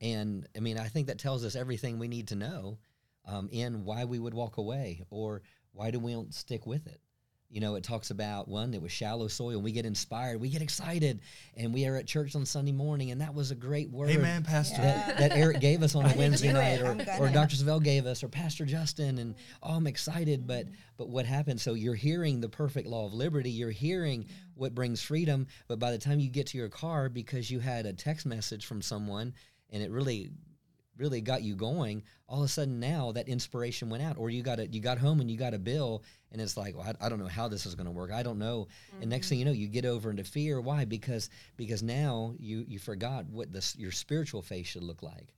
And 0.01 0.47
I 0.55 0.61
mean, 0.61 0.77
I 0.77 0.87
think 0.87 1.07
that 1.07 1.19
tells 1.19 1.43
us 1.43 1.55
everything 1.55 1.99
we 1.99 2.07
need 2.07 2.29
to 2.29 2.35
know 2.35 2.77
um, 3.25 3.49
in 3.51 3.83
why 3.83 4.05
we 4.05 4.17
would 4.17 4.33
walk 4.33 4.57
away 4.57 5.03
or 5.09 5.41
why 5.73 5.91
do 5.91 5.99
we 5.99 6.13
don't 6.13 6.33
stick 6.33 6.65
with 6.65 6.87
it. 6.87 7.01
You 7.51 7.61
know, 7.61 7.75
it 7.75 7.83
talks 7.83 8.11
about 8.11 8.47
one, 8.47 8.75
it 8.75 8.81
was 8.81 8.91
shallow 8.91 9.27
soil, 9.27 9.53
and 9.53 9.63
we 9.63 9.71
get 9.71 9.83
inspired, 9.83 10.39
we 10.39 10.49
get 10.49 10.61
excited, 10.61 11.19
and 11.57 11.73
we 11.73 11.87
are 11.87 11.95
at 11.95 12.05
church 12.05 12.35
on 12.35 12.45
Sunday 12.45 12.71
morning, 12.71 13.09
and 13.09 13.21
that 13.21 13.33
was 13.33 13.49
a 13.49 13.55
great 13.55 13.89
word 13.89 14.11
Amen, 14.11 14.43
Pastor. 14.43 14.83
Yeah. 14.83 15.07
that, 15.07 15.17
that 15.17 15.31
Eric 15.31 15.59
gave 15.59 15.81
us 15.81 15.95
on 15.95 16.05
I 16.05 16.09
a 16.09 16.09
didn't 16.09 16.19
Wednesday 16.19 16.53
night, 16.53 16.81
or, 16.81 16.91
or. 17.19 17.29
Dr. 17.29 17.55
Savelle 17.55 17.83
gave 17.83 18.05
us, 18.05 18.23
or 18.23 18.27
Pastor 18.27 18.65
Justin, 18.65 19.17
and 19.17 19.33
oh, 19.63 19.73
I'm 19.73 19.87
excited. 19.87 20.45
But 20.45 20.67
but 20.95 21.09
what 21.09 21.25
happened? 21.25 21.59
So 21.59 21.73
you're 21.73 21.95
hearing 21.95 22.39
the 22.39 22.49
perfect 22.49 22.87
law 22.87 23.07
of 23.07 23.15
liberty. 23.15 23.49
You're 23.49 23.71
hearing 23.71 24.27
what 24.53 24.75
brings 24.75 25.01
freedom. 25.01 25.47
But 25.67 25.79
by 25.79 25.89
the 25.89 25.97
time 25.97 26.19
you 26.19 26.29
get 26.29 26.47
to 26.47 26.57
your 26.59 26.69
car, 26.69 27.09
because 27.09 27.49
you 27.49 27.59
had 27.59 27.87
a 27.87 27.93
text 27.93 28.27
message 28.27 28.67
from 28.67 28.83
someone, 28.83 29.33
and 29.71 29.81
it 29.81 29.89
really 29.89 30.29
really 30.99 31.21
got 31.21 31.41
you 31.41 31.55
going, 31.55 32.03
all 32.27 32.39
of 32.39 32.45
a 32.45 32.47
sudden 32.47 32.79
now 32.79 33.11
that 33.13 33.27
inspiration 33.27 33.89
went 33.89 34.03
out, 34.03 34.17
or 34.17 34.29
you 34.29 34.43
got 34.43 34.59
a 34.59 34.67
you 34.67 34.81
got 34.81 34.97
home 34.97 35.21
and 35.21 35.31
you 35.31 35.37
got 35.37 35.53
a 35.53 35.59
bill, 35.59 36.03
and 36.31 36.41
it's 36.41 36.57
like, 36.57 36.75
well, 36.77 36.93
I, 37.01 37.05
I 37.05 37.09
don't 37.09 37.19
know 37.19 37.27
how 37.27 37.47
this 37.47 37.65
is 37.65 37.75
going 37.75 37.85
to 37.85 37.91
work. 37.91 38.11
I 38.11 38.21
don't 38.23 38.39
know. 38.39 38.67
And 39.01 39.09
next 39.09 39.29
thing 39.29 39.39
mm-hmm. 39.39 39.47
you 39.47 39.53
know, 39.53 39.59
you 39.59 39.67
get 39.67 39.85
over 39.85 40.11
into 40.11 40.23
fear. 40.23 40.61
Why? 40.61 40.85
Because 40.85 41.29
because 41.57 41.81
now 41.81 42.33
you 42.37 42.65
you 42.67 42.79
forgot 42.79 43.25
what 43.27 43.51
this 43.51 43.75
your 43.77 43.91
spiritual 43.91 44.41
faith 44.41 44.67
should 44.67 44.83
look 44.83 45.01
like. 45.01 45.33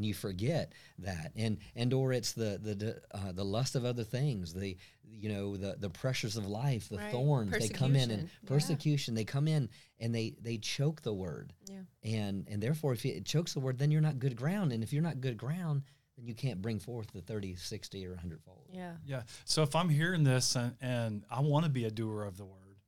And 0.00 0.06
you 0.06 0.14
forget 0.14 0.72
that 1.00 1.30
and 1.36 1.58
and 1.76 1.92
or 1.92 2.10
it's 2.14 2.32
the 2.32 2.58
the 2.62 2.74
the, 2.74 3.02
uh, 3.12 3.32
the 3.32 3.44
lust 3.44 3.76
of 3.76 3.84
other 3.84 4.02
things 4.02 4.54
the 4.54 4.78
you 5.04 5.28
know 5.28 5.58
the 5.58 5.76
the 5.78 5.90
pressures 5.90 6.38
of 6.38 6.46
life 6.46 6.88
the 6.88 6.96
Right. 6.96 7.12
thorns 7.12 7.50
they 7.52 7.68
come 7.68 7.94
in 7.96 8.10
and 8.10 8.30
Persecution. 8.46 9.12
Yeah. 9.14 9.20
they 9.20 9.24
come 9.26 9.46
in 9.46 9.68
and 9.98 10.14
they 10.14 10.36
they 10.40 10.56
choke 10.56 11.02
the 11.02 11.12
word 11.12 11.52
Yeah. 11.68 11.80
and 12.02 12.48
and 12.48 12.62
therefore 12.62 12.94
if 12.94 13.04
it 13.04 13.26
chokes 13.26 13.52
the 13.52 13.60
word 13.60 13.78
then 13.78 13.90
you're 13.90 14.00
not 14.00 14.18
good 14.18 14.36
ground 14.36 14.72
and 14.72 14.82
if 14.82 14.90
you're 14.90 15.02
not 15.02 15.20
good 15.20 15.36
ground 15.36 15.82
then 16.16 16.26
you 16.26 16.34
can't 16.34 16.62
bring 16.62 16.78
forth 16.78 17.12
the 17.12 17.20
30 17.20 17.56
60 17.56 18.06
or 18.06 18.12
100 18.12 18.40
fold 18.42 18.68
Yeah. 18.72 18.94
Yeah. 19.04 19.24
So 19.44 19.62
if 19.62 19.76
I'm 19.76 19.90
hearing 19.90 20.24
this 20.24 20.56
and, 20.56 20.74
and 20.80 21.24
I 21.30 21.40
want 21.42 21.66
to 21.66 21.70
be 21.70 21.84
a 21.84 21.90
doer 21.90 22.24
of 22.24 22.38
the 22.38 22.46
word, 22.46 22.78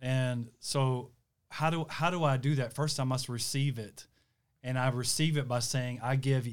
and 0.00 0.50
so 0.58 1.12
how 1.50 1.70
do 1.70 1.86
how 1.88 2.10
do 2.10 2.24
I 2.24 2.36
do 2.38 2.54
that? 2.56 2.72
First, 2.72 2.98
I 2.98 3.04
must 3.04 3.28
receive 3.28 3.78
it, 3.78 4.06
and 4.62 4.78
I 4.78 4.88
receive 4.88 5.36
it 5.36 5.48
by 5.48 5.60
saying, 5.60 6.00
"I 6.02 6.16
give 6.16 6.48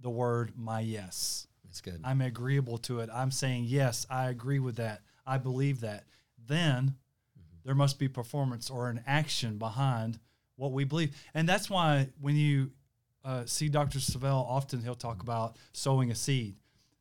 the 0.00 0.10
word 0.10 0.52
my 0.56 0.80
yes. 0.80 1.46
that's 1.64 1.80
good 1.80 2.00
I'm 2.04 2.20
agreeable 2.20 2.78
to 2.78 3.00
it. 3.00 3.10
I'm 3.12 3.30
saying 3.30 3.64
yes. 3.66 4.06
I 4.10 4.28
agree 4.28 4.58
with 4.58 4.76
that. 4.76 5.02
I 5.26 5.38
believe 5.38 5.80
that." 5.80 6.04
Then 6.46 6.84
mm-hmm. 6.84 7.56
there 7.64 7.74
must 7.74 7.98
be 7.98 8.08
performance 8.08 8.70
or 8.70 8.88
an 8.88 9.02
action 9.06 9.58
behind 9.58 10.18
what 10.56 10.72
we 10.72 10.84
believe, 10.84 11.14
and 11.34 11.48
that's 11.48 11.68
why 11.68 12.08
when 12.20 12.36
you 12.36 12.70
uh, 13.24 13.44
see 13.44 13.68
Dr. 13.68 13.98
Savelle, 13.98 14.48
often 14.48 14.80
he'll 14.80 14.94
talk 14.94 15.18
mm-hmm. 15.18 15.22
about 15.22 15.56
sowing 15.72 16.10
a 16.10 16.14
seed. 16.14 16.56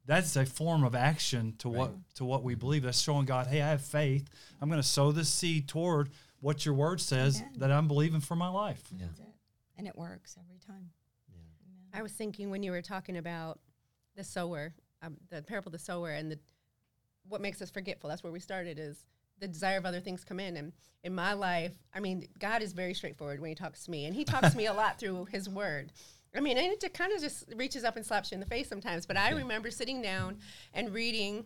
That's 0.08 0.36
a 0.36 0.46
form 0.46 0.84
of 0.84 0.94
action 0.94 1.56
to 1.60 1.70
what 1.70 1.92
to 2.16 2.26
what 2.26 2.44
we 2.44 2.54
mm-hmm. 2.54 2.60
believe. 2.60 2.84
That's 2.84 3.02
showing 3.02 3.26
God, 3.26 3.48
hey, 3.48 3.62
I 3.62 3.70
have 3.70 3.82
faith. 3.82 4.28
I'm 4.62 4.70
going 4.70 4.82
to 4.82 4.88
sow 4.88 5.12
this 5.12 5.30
seed 5.30 5.68
toward 5.68 6.10
what 6.42 6.66
your 6.66 6.76
word 6.76 7.02
says 7.02 7.40
Amen. 7.40 7.54
that 7.58 7.72
I'm 7.72 7.88
believing 7.88 8.22
for 8.22 8.36
my 8.36 8.50
life. 8.50 8.84
yeah 8.92 9.06
That's 9.08 9.20
it. 9.20 9.35
And 9.78 9.88
it 9.88 9.96
works 9.98 10.38
every 10.40 10.60
time. 10.60 10.90
Yeah. 11.30 12.00
I 12.00 12.02
was 12.02 12.12
thinking 12.14 12.50
when 12.50 12.64
you 12.64 12.72
were 12.72 12.82
talking 12.82 13.18
about 13.18 13.60
the 14.16 14.24
sower, 14.24 14.74
um, 15.02 15.18
the 15.30 15.42
parable 15.42 15.70
of 15.70 15.74
the 15.74 15.80
sower, 15.80 16.12
and 16.12 16.32
the 16.32 16.40
what 17.28 17.42
makes 17.42 17.62
us 17.62 17.70
forgetful. 17.70 18.10
That's 18.10 18.24
where 18.24 18.32
we 18.32 18.40
started. 18.40 18.80
Is 18.80 19.06
the 19.40 19.48
desire 19.48 19.78
of 19.78 19.86
other 19.86 20.00
things 20.00 20.24
come 20.24 20.40
in, 20.40 20.56
and 20.58 20.72
in 21.04 21.14
my 21.14 21.34
life, 21.34 21.74
I 21.94 22.00
mean, 22.00 22.28
God 22.40 22.62
is 22.62 22.72
very 22.74 22.94
straightforward 22.94 23.40
when 23.42 23.50
He 23.50 23.56
talks 23.56 23.84
to 23.86 23.92
me, 23.92 24.06
and 24.06 24.16
He 24.16 24.24
talks 24.24 24.52
to 24.52 24.58
me 24.58 24.68
a 24.68 24.74
lot 24.82 25.00
through 25.00 25.26
His 25.32 25.50
Word. 25.50 25.92
I 26.36 26.40
mean, 26.42 26.58
and 26.58 26.68
it 26.72 26.94
kind 26.94 27.14
of 27.14 27.22
just 27.22 27.46
reaches 27.56 27.84
up 27.84 27.96
and 27.96 28.06
slaps 28.06 28.32
you 28.32 28.36
in 28.36 28.42
the 28.42 28.46
face 28.46 28.68
sometimes. 28.68 29.06
But 29.06 29.16
I 29.18 29.32
remember 29.32 29.72
sitting 29.72 30.02
down 30.02 30.38
and 30.74 30.94
reading 30.94 31.46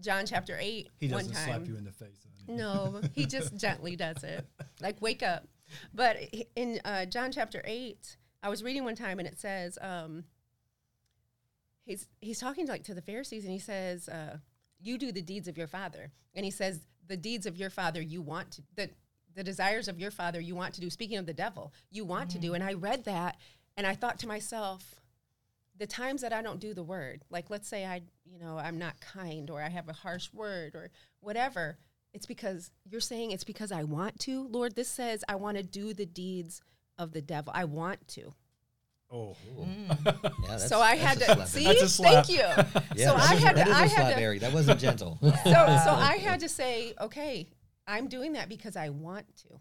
John 0.00 0.26
chapter 0.26 0.56
eight 0.60 0.88
He 1.00 1.08
one 1.08 1.20
doesn't 1.24 1.34
time. 1.34 1.46
slap 1.46 1.66
you 1.66 1.76
in 1.76 1.84
the 1.84 1.92
face. 1.92 2.26
No, 2.46 3.00
he 3.14 3.26
just 3.26 3.56
gently 3.60 3.94
does 3.96 4.24
it. 4.24 4.46
Like, 4.80 5.00
wake 5.02 5.22
up. 5.22 5.46
But 5.94 6.16
in 6.56 6.80
uh, 6.84 7.06
John 7.06 7.32
chapter 7.32 7.62
8, 7.64 8.16
I 8.42 8.48
was 8.48 8.62
reading 8.62 8.84
one 8.84 8.94
time 8.94 9.18
and 9.18 9.28
it 9.28 9.38
says, 9.38 9.78
um, 9.80 10.24
he's, 11.84 12.06
he's 12.20 12.40
talking 12.40 12.66
like 12.66 12.84
to 12.84 12.94
the 12.94 13.02
Pharisees 13.02 13.44
and 13.44 13.52
he 13.52 13.58
says, 13.58 14.08
uh, 14.08 14.38
you 14.80 14.98
do 14.98 15.12
the 15.12 15.22
deeds 15.22 15.48
of 15.48 15.58
your 15.58 15.66
father. 15.66 16.12
And 16.34 16.44
he 16.44 16.50
says, 16.50 16.80
the 17.06 17.16
deeds 17.16 17.46
of 17.46 17.56
your 17.56 17.70
father 17.70 18.00
you 18.00 18.22
want 18.22 18.52
to, 18.52 18.62
the, 18.76 18.90
the 19.34 19.42
desires 19.42 19.88
of 19.88 19.98
your 19.98 20.10
father 20.10 20.40
you 20.40 20.54
want 20.54 20.74
to 20.74 20.80
do. 20.80 20.90
Speaking 20.90 21.16
of 21.16 21.26
the 21.26 21.34
devil, 21.34 21.72
you 21.90 22.04
want 22.04 22.30
to 22.30 22.38
do. 22.38 22.54
And 22.54 22.62
I 22.62 22.74
read 22.74 23.04
that 23.04 23.36
and 23.76 23.86
I 23.86 23.94
thought 23.94 24.18
to 24.20 24.28
myself, 24.28 24.96
the 25.78 25.86
times 25.86 26.22
that 26.22 26.32
I 26.32 26.42
don't 26.42 26.60
do 26.60 26.74
the 26.74 26.82
word, 26.82 27.22
like 27.30 27.50
let's 27.50 27.68
say 27.68 27.86
I, 27.86 28.02
you 28.24 28.38
know, 28.38 28.58
I'm 28.58 28.78
not 28.78 29.00
kind 29.00 29.48
or 29.48 29.62
I 29.62 29.68
have 29.68 29.88
a 29.88 29.92
harsh 29.92 30.32
word 30.32 30.74
or 30.74 30.90
whatever, 31.20 31.78
it's 32.18 32.26
because 32.26 32.72
you're 32.90 33.00
saying 33.00 33.30
it's 33.30 33.44
because 33.44 33.70
I 33.70 33.84
want 33.84 34.18
to. 34.20 34.48
Lord, 34.48 34.74
this 34.74 34.88
says 34.88 35.22
I 35.28 35.36
want 35.36 35.56
to 35.56 35.62
do 35.62 35.94
the 35.94 36.04
deeds 36.04 36.60
of 36.98 37.12
the 37.12 37.22
devil. 37.22 37.52
I 37.54 37.64
want 37.64 38.08
to. 38.08 38.34
Oh, 39.08 39.36
mm. 39.56 39.88
yeah 40.04 40.32
that's, 40.48 40.68
so 40.68 40.80
I 40.80 40.96
that's 40.96 41.00
had 41.00 41.16
a 41.16 41.20
to 41.20 41.34
slap 41.34 41.48
see. 41.48 41.64
That's 41.64 41.82
a 41.82 41.88
slap. 41.88 42.26
Thank 42.26 42.28
you. 42.28 42.42
yeah, 42.96 43.10
so 43.10 43.16
that 43.16 43.30
I 43.30 43.34
had 43.36 43.54
to. 43.54 43.62
is 43.62 43.68
a 43.68 43.70
I 43.70 43.86
slap, 43.86 44.02
had 44.02 44.14
to. 44.16 44.20
Eric. 44.20 44.40
that 44.40 44.52
wasn't 44.52 44.80
gentle 44.80 45.16
So 45.22 45.30
so 45.44 45.52
I 45.52 46.18
had 46.20 46.40
to 46.40 46.48
say, 46.48 46.92
okay, 47.00 47.48
I'm 47.86 48.08
doing 48.08 48.32
that 48.32 48.48
because 48.48 48.74
I 48.74 48.88
want 48.88 49.24
to. 49.36 49.60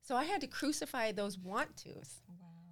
So 0.00 0.16
I 0.16 0.24
had 0.24 0.40
to 0.40 0.46
crucify 0.46 1.12
those 1.12 1.38
want 1.38 1.76
tos. 1.76 2.22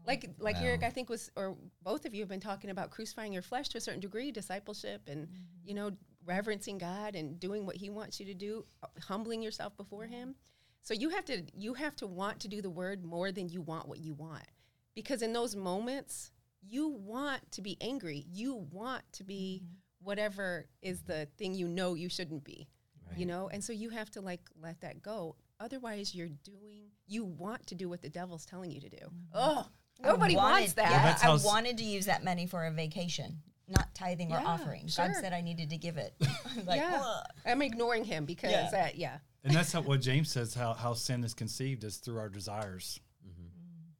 Like 0.06 0.30
like 0.38 0.56
Wow. 0.56 0.62
Eric, 0.62 0.84
I 0.84 0.90
think 0.90 1.10
was 1.10 1.30
or 1.36 1.54
both 1.82 2.06
of 2.06 2.14
you 2.14 2.22
have 2.22 2.30
been 2.30 2.40
talking 2.40 2.70
about 2.70 2.88
crucifying 2.88 3.34
your 3.34 3.42
flesh 3.42 3.68
to 3.68 3.78
a 3.78 3.80
certain 3.82 4.00
degree, 4.00 4.32
discipleship, 4.32 5.02
and 5.06 5.26
mm-hmm. 5.26 5.42
you 5.66 5.74
know 5.74 5.90
reverencing 6.28 6.78
God 6.78 7.16
and 7.16 7.40
doing 7.40 7.64
what 7.64 7.76
He 7.76 7.88
wants 7.88 8.20
you 8.20 8.26
to 8.26 8.34
do, 8.34 8.64
humbling 9.02 9.42
yourself 9.42 9.76
before 9.76 10.06
Him. 10.06 10.34
So 10.82 10.94
you 10.94 11.08
have 11.10 11.24
to 11.24 11.42
you 11.56 11.74
have 11.74 11.96
to 11.96 12.06
want 12.06 12.40
to 12.40 12.48
do 12.48 12.62
the 12.62 12.70
word 12.70 13.04
more 13.04 13.32
than 13.32 13.48
you 13.48 13.60
want 13.62 13.88
what 13.88 13.98
you 13.98 14.14
want, 14.14 14.46
because 14.94 15.22
in 15.22 15.32
those 15.32 15.56
moments 15.56 16.30
you 16.62 16.88
want 16.88 17.40
to 17.52 17.62
be 17.62 17.76
angry, 17.80 18.26
you 18.30 18.66
want 18.70 19.02
to 19.12 19.24
be 19.24 19.62
mm-hmm. 19.64 20.04
whatever 20.04 20.66
is 20.82 21.02
the 21.02 21.26
thing 21.38 21.54
you 21.54 21.66
know 21.66 21.94
you 21.94 22.08
shouldn't 22.08 22.44
be, 22.44 22.68
you 23.16 23.26
know, 23.26 23.48
and 23.52 23.64
so 23.64 23.72
you 23.72 23.90
have 23.90 24.10
to 24.10 24.20
like 24.20 24.42
let 24.62 24.80
that 24.82 25.02
go. 25.02 25.34
Otherwise, 25.60 26.14
you're 26.14 26.28
doing 26.44 26.90
you 27.06 27.24
want 27.24 27.66
to 27.66 27.74
do 27.74 27.88
what 27.88 28.02
the 28.02 28.08
devil's 28.08 28.44
telling 28.44 28.70
you 28.70 28.80
to 28.80 28.88
do. 28.88 29.10
Oh, 29.34 29.66
I 30.04 30.08
nobody 30.08 30.36
wants 30.36 30.74
that. 30.74 30.90
Yeah, 30.90 31.02
that's 31.02 31.22
how 31.22 31.32
I 31.32 31.34
s- 31.36 31.44
wanted 31.44 31.78
to 31.78 31.84
use 31.84 32.06
that 32.06 32.22
money 32.22 32.46
for 32.46 32.66
a 32.66 32.70
vacation, 32.70 33.42
not 33.68 33.94
tithing 33.94 34.32
or 34.32 34.38
Yeah, 34.40 34.46
offering. 34.46 34.88
God 34.96 35.12
said 35.20 35.32
I 35.32 35.40
needed 35.40 35.70
to 35.70 35.76
give 35.76 35.96
it. 35.98 36.14
like, 36.66 36.80
yeah, 36.80 37.00
"Ugh." 37.02 37.24
I'm 37.46 37.62
ignoring 37.62 38.04
him 38.04 38.24
because 38.24 38.50
Yeah. 38.50 38.68
yeah, 38.72 38.84
uh, 38.84 38.88
yeah. 38.94 39.18
and 39.44 39.54
that's 39.54 39.72
how, 39.72 39.82
what 39.82 40.00
James 40.00 40.30
says. 40.30 40.54
How 40.54 40.72
how 40.74 40.94
sin 40.94 41.22
is 41.24 41.34
conceived 41.34 41.84
is 41.84 41.96
through 41.98 42.18
our 42.18 42.28
desires. 42.28 43.00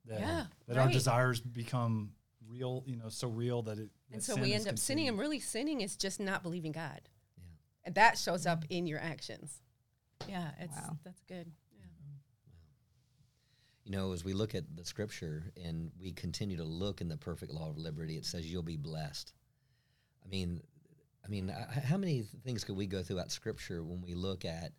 That, 0.07 0.21
Yeah, 0.21 0.47
that 0.69 0.79
our 0.79 0.89
desires 0.89 1.41
become 1.41 2.13
real. 2.49 2.83
You 2.87 2.97
know, 2.97 3.11
so 3.11 3.29
real 3.29 3.61
that 3.63 3.79
it. 3.79 3.91
and 4.11 4.23
so 4.23 4.33
sin 4.35 4.43
we 4.43 4.55
end 4.55 4.67
up 4.67 4.79
sinning. 4.79 5.05
conceived. 5.05 5.09
And 5.11 5.19
really, 5.21 5.39
sinning 5.41 5.81
is 5.83 5.97
just 5.97 6.19
not 6.19 6.43
believing 6.43 6.73
God, 6.73 7.03
Yeah. 7.37 7.45
and 7.85 7.95
that 7.97 8.17
shows 8.17 8.47
up 8.47 8.65
in 8.71 8.87
your 8.87 9.01
actions. 9.01 9.61
Yeah, 10.27 10.51
it's 10.59 10.75
Wow. 10.75 10.97
that's 11.05 11.23
good. 11.29 11.53
Yeah. 11.79 11.85
you 13.85 13.91
know, 13.93 14.13
as 14.13 14.25
we 14.25 14.33
look 14.33 14.55
at 14.55 14.65
the 14.77 14.85
scripture 14.85 15.53
and 15.63 15.91
we 16.01 16.13
continue 16.13 16.57
to 16.57 16.65
look 16.65 17.01
in 17.01 17.09
the 17.09 17.17
perfect 17.17 17.53
law 17.53 17.69
of 17.71 17.79
liberty, 17.79 18.17
it 18.17 18.25
says 18.27 18.51
you'll 18.51 18.63
be 18.63 18.77
blessed. 18.77 19.33
I 20.29 20.31
mean, 20.31 20.61
I 21.25 21.29
mean, 21.29 21.49
how 21.49 21.97
many 21.97 22.23
things 22.45 22.65
could 22.65 22.77
we 22.77 22.87
go 22.87 23.03
throughout 23.03 23.31
scripture 23.31 23.83
when 23.83 24.03
we 24.03 24.15
look 24.15 24.45
at 24.45 24.73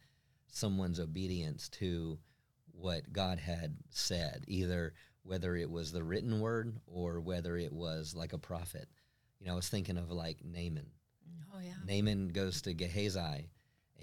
someone's 0.47 0.99
obedience 0.99 1.69
to 1.69 2.19
what 2.71 3.11
God 3.11 3.39
had 3.39 3.75
said, 3.89 4.43
either 4.47 4.93
whether 5.23 5.55
it 5.55 5.69
was 5.69 5.91
the 5.91 6.03
written 6.03 6.39
word 6.39 6.79
or 6.87 7.19
whether 7.19 7.57
it 7.57 7.73
was 7.73 8.13
like 8.15 8.33
a 8.33 8.37
prophet? 8.37 8.87
You 9.39 9.47
know, 9.47 9.53
I 9.53 9.55
was 9.55 9.69
thinking 9.69 9.97
of 9.97 10.11
like 10.11 10.37
Naaman. 10.43 10.85
Mm, 11.27 11.43
oh 11.55 11.59
yeah. 11.59 11.73
Naaman 11.87 12.29
goes 12.29 12.61
to 12.63 12.73
Gehazi 12.73 13.49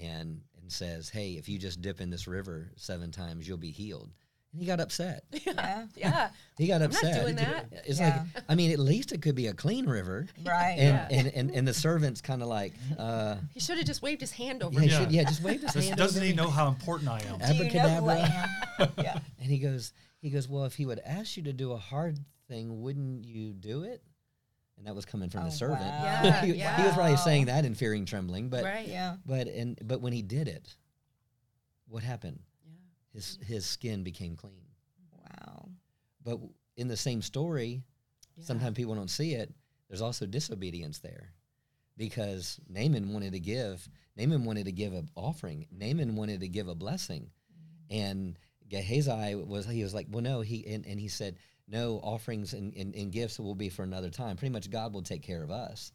and 0.00 0.41
and 0.61 0.73
says, 0.73 1.09
"Hey, 1.09 1.33
if 1.33 1.49
you 1.49 1.59
just 1.59 1.81
dip 1.81 2.00
in 2.00 2.11
this 2.11 2.26
river 2.26 2.73
seven 2.76 3.12
times, 3.12 3.47
you'll 3.47 3.57
be 3.57 3.71
healed." 3.71 4.11
And 4.57 4.63
he 4.63 4.67
got 4.67 4.81
upset. 4.81 5.23
yeah, 5.47 5.85
Yeah. 5.97 6.31
He 6.57 6.67
got 6.67 6.77
I'm 6.81 6.91
not 6.91 7.03
upset. 7.05 7.21
doing 7.23 7.37
that. 7.37 7.67
It's 7.85 7.99
Yeah. 8.01 8.25
like, 8.35 8.45
I 8.49 8.55
mean, 8.55 8.71
at 8.73 8.79
least 8.79 9.13
it 9.13 9.21
could 9.21 9.35
be 9.35 9.49
a 9.49 9.53
clean 9.53 9.85
river. 9.87 10.27
right. 10.47 10.77
And, 10.79 10.81
Yeah. 10.81 11.09
and, 11.19 11.27
and, 11.29 11.51
and 11.51 11.69
the 11.69 11.75
servant's 11.75 12.23
kind 12.23 12.41
of 12.41 12.49
like, 12.49 12.73
uh, 12.99 13.37
He 13.53 13.61
should 13.61 13.77
have 13.77 13.87
just 13.87 14.01
waved 14.01 14.23
his 14.23 14.33
hand 14.33 14.63
over. 14.63 14.81
yeah. 14.81 14.87
Yeah. 14.91 14.99
should- 15.01 15.13
yeah, 15.13 15.25
just 15.25 15.43
waved 15.43 15.63
his 15.65 15.73
Does, 15.75 15.85
hand. 15.85 15.99
doesn't 15.99 16.19
over 16.21 16.25
he 16.27 16.33
me. 16.33 16.37
know 16.37 16.49
how 16.49 16.69
important 16.69 17.11
I 17.11 17.21
am? 17.29 17.39
Do 17.59 17.65
you 17.65 17.73
know 17.75 18.09
I 18.09 18.49
am? 18.79 18.89
yeah. 18.99 19.19
And 19.39 19.51
he 19.51 19.59
goes, 19.59 19.93
he 20.23 20.31
goes, 20.31 20.49
well, 20.49 20.65
if 20.65 20.75
he 20.75 20.87
would 20.87 21.01
ask 21.05 21.37
you 21.37 21.43
to 21.43 21.53
do 21.53 21.73
a 21.73 21.77
hard 21.77 22.19
thing, 22.49 22.81
wouldn't 22.81 23.27
you 23.27 23.53
do 23.53 23.83
it? 23.83 24.03
And 24.79 24.87
that 24.87 24.95
was 24.95 25.05
coming 25.05 25.29
from 25.29 25.43
Oh, 25.43 25.45
the 25.47 25.51
servant. 25.51 25.81
wow. 25.83 26.21
Yeah, 26.25 26.41
he, 26.45 26.53
yeah. 26.55 26.77
he 26.77 26.83
was 26.85 26.95
probably 26.95 27.17
saying 27.19 27.47
that 27.47 27.65
in 27.67 27.75
fearing, 27.75 28.07
trembling, 28.07 28.49
but 28.49 28.65
right. 28.65 28.87
Yeah. 28.89 29.17
but 29.27 29.47
and 29.49 29.79
but 29.85 30.01
when 30.01 30.13
he 30.13 30.21
did 30.23 30.49
it, 30.49 30.75
what 31.89 32.03
happened? 32.03 32.41
His 33.16 33.38
his 33.42 33.66
skin 33.66 34.04
became 34.04 34.37
clean. 34.37 34.66
Wow. 35.11 35.70
But 36.23 36.38
in 36.76 36.88
the 36.88 36.96
same 36.96 37.23
story, 37.23 37.82
Yeah. 38.37 38.44
sometimes 38.44 38.76
people 38.76 38.94
don't 38.94 39.11
see 39.11 39.32
it. 39.32 39.52
There's 39.88 40.02
also 40.02 40.26
disobedience 40.26 40.99
there, 40.99 41.32
because 41.96 42.61
Naaman 42.68 43.12
wanted 43.12 43.32
to 43.32 43.40
give. 43.40 43.88
Naaman 44.16 44.44
wanted 44.44 44.66
to 44.66 44.73
give 44.73 44.92
an 44.92 45.08
offering. 45.14 45.66
Naaman 45.70 46.16
wanted 46.16 46.40
to 46.40 46.49
give 46.49 46.68
a 46.68 46.75
blessing, 46.75 47.30
mm-hmm. 47.52 47.96
and 48.02 48.38
Gehazi 48.68 49.35
was 49.35 49.66
he 49.66 49.82
was 49.82 49.94
like, 49.94 50.08
well, 50.11 50.23
no, 50.23 50.40
he 50.42 50.66
and, 50.66 50.87
and 50.87 51.00
he 51.00 51.08
said, 51.08 51.37
no, 51.68 52.00
offerings 52.02 52.52
and, 52.52 52.75
and, 52.76 52.94
and 52.94 53.12
gifts 53.12 53.38
will 53.40 53.54
be 53.54 53.70
for 53.70 53.82
another 53.82 54.11
time. 54.11 54.37
Pretty 54.37 54.52
much, 54.52 54.70
God 54.70 54.92
will 54.92 55.02
take 55.02 55.23
care 55.23 55.42
of 55.42 55.50
us. 55.50 55.92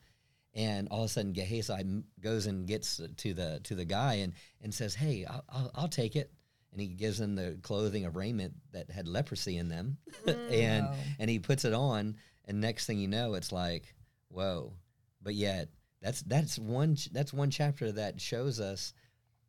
And 0.53 0.87
all 0.89 1.03
of 1.03 1.05
a 1.05 1.09
sudden, 1.09 1.33
Gehazi 1.33 2.03
goes 2.19 2.45
and 2.47 2.67
gets 2.67 2.99
to 3.17 3.33
the 3.33 3.59
to 3.65 3.75
the 3.75 3.85
guy 3.85 4.15
and 4.15 4.33
and 4.61 4.73
says, 4.73 4.95
hey, 4.95 5.25
I'll, 5.25 5.43
I'll, 5.49 5.71
I'll 5.75 5.87
take 5.87 6.15
it. 6.15 6.31
And 6.71 6.79
he 6.79 6.87
gives 6.87 7.19
him 7.19 7.35
the 7.35 7.57
clothing 7.61 8.05
of 8.05 8.15
raiment 8.15 8.53
that 8.71 8.89
had 8.89 9.07
leprosy 9.07 9.57
in 9.57 9.67
them, 9.67 9.97
mm. 10.25 10.51
and 10.53 10.85
Wow. 10.85 10.95
and 11.19 11.29
he 11.29 11.37
puts 11.39 11.65
it 11.65 11.73
on, 11.73 12.15
and 12.45 12.61
next 12.61 12.85
thing 12.85 12.97
you 12.99 13.07
know, 13.09 13.33
it's 13.33 13.51
like, 13.51 13.93
whoa. 14.29 14.73
But 15.21 15.35
yet, 15.35 15.69
that's 16.01 16.21
that's 16.21 16.57
one 16.57 16.95
ch- 16.95 17.09
that's 17.11 17.33
one 17.33 17.49
chapter 17.51 17.91
that 17.91 18.21
shows 18.21 18.59
us 18.61 18.93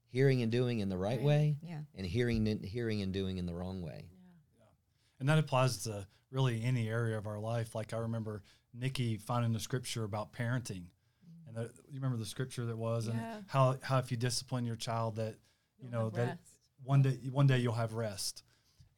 hearing 0.09 0.43
and 0.43 0.51
doing 0.51 0.81
in 0.81 0.89
the 0.89 0.99
right, 0.99 1.19
Right. 1.19 1.25
way, 1.25 1.57
Yeah. 1.63 1.83
and 1.95 2.05
hearing 2.05 2.47
and 2.49 2.65
hearing 2.65 3.03
and 3.03 3.13
doing 3.13 3.39
in 3.39 3.47
the 3.47 3.55
wrong 3.55 3.83
way. 3.83 4.11
yeah. 4.59 4.65
And 5.21 5.29
that 5.29 5.39
applies 5.39 5.85
to 5.85 6.07
really 6.31 6.63
any 6.63 6.89
area 6.89 7.17
of 7.17 7.27
our 7.27 7.39
life. 7.39 7.75
Like 7.75 7.95
I 7.95 7.99
remember 7.99 8.43
Nikki 8.75 9.17
finding 9.17 9.53
the 9.53 9.61
scripture 9.61 10.03
about 10.05 10.33
parenting. 10.33 10.87
Mm. 11.25 11.47
And 11.49 11.57
the, 11.57 11.63
you 11.89 11.95
remember 11.95 12.17
the 12.19 12.27
scripture 12.27 12.67
that 12.67 12.77
was 12.77 13.07
and 13.07 13.21
how, 13.47 13.77
how 13.83 13.99
if 13.99 14.11
you 14.11 14.17
discipline 14.17 14.67
your 14.67 14.77
child 14.77 15.17
that, 15.17 15.37
you 15.79 15.89
You'll 15.91 16.03
know, 16.05 16.11
that 16.11 16.27
rest. 16.27 16.52
One 16.85 17.03
day, 17.03 17.19
one 17.31 17.47
day 17.47 17.59
you'll 17.59 17.73
have 17.75 17.95
rest. 17.95 18.43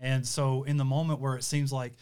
And 0.00 0.26
so 0.26 0.64
in 0.64 0.76
the 0.76 0.84
moment 0.84 1.20
where 1.20 1.36
it 1.36 1.44
seems 1.44 1.72
like 1.72 1.92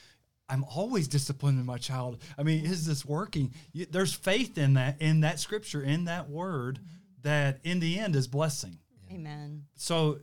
I'm 0.48 0.64
always 0.64 1.08
disciplining 1.08 1.64
my 1.64 1.78
child. 1.78 2.22
I 2.36 2.42
mean, 2.42 2.64
is 2.64 2.84
this 2.84 3.04
working? 3.04 3.54
You, 3.72 3.86
there's 3.86 4.12
faith 4.12 4.58
in 4.58 4.74
that, 4.74 5.00
in 5.00 5.20
that 5.20 5.38
scripture, 5.38 5.82
in 5.82 6.04
that 6.06 6.28
word 6.28 6.80
that 7.22 7.60
in 7.62 7.80
the 7.80 7.98
end 7.98 8.16
is 8.16 8.26
blessing 8.26 8.78
Amen. 9.12 9.64
so 9.74 10.18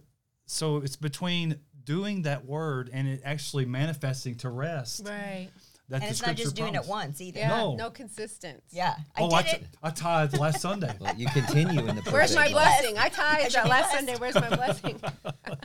so 0.46 0.78
it's 0.78 0.96
between 0.96 1.60
doing 1.84 2.24
that 2.24 2.46
word 2.46 2.90
and 2.92 3.08
it 3.08 3.22
actually 3.24 3.66
manifesting 3.66 4.36
to 4.36 4.50
rest 4.50 5.08
Right. 5.08 5.50
That 5.90 6.02
And 6.02 6.12
it's 6.12 6.22
not 6.22 6.36
just 6.36 6.52
scripture 6.52 6.72
doing 6.72 6.76
it 6.76 6.88
once 6.88 7.20
either. 7.20 7.40
Yeah. 7.40 7.48
No. 7.50 7.76
No, 7.76 7.90
consistence. 7.90 8.62
Yeah. 8.72 8.96
I 9.16 9.22
oh, 9.22 9.30
did 9.30 9.36
I, 9.36 9.42
t- 9.42 9.58
it. 9.58 9.68
I 9.82 9.90
tithed 9.90 10.38
last 10.38 10.62
Sunday. 10.62 10.96
Well, 11.00 11.16
you 11.16 11.28
continue 11.28 11.88
in 11.88 11.96
the 11.96 12.02
Where's 12.12 12.36
my 12.36 12.50
blessing? 12.50 12.98
I 12.98 13.10
tithed 13.10 13.56
that 13.56 13.68
last. 13.68 13.92
Sunday. 13.92 14.16
Where's 14.18 14.36
my 14.36 14.50
blessing? 14.56 15.02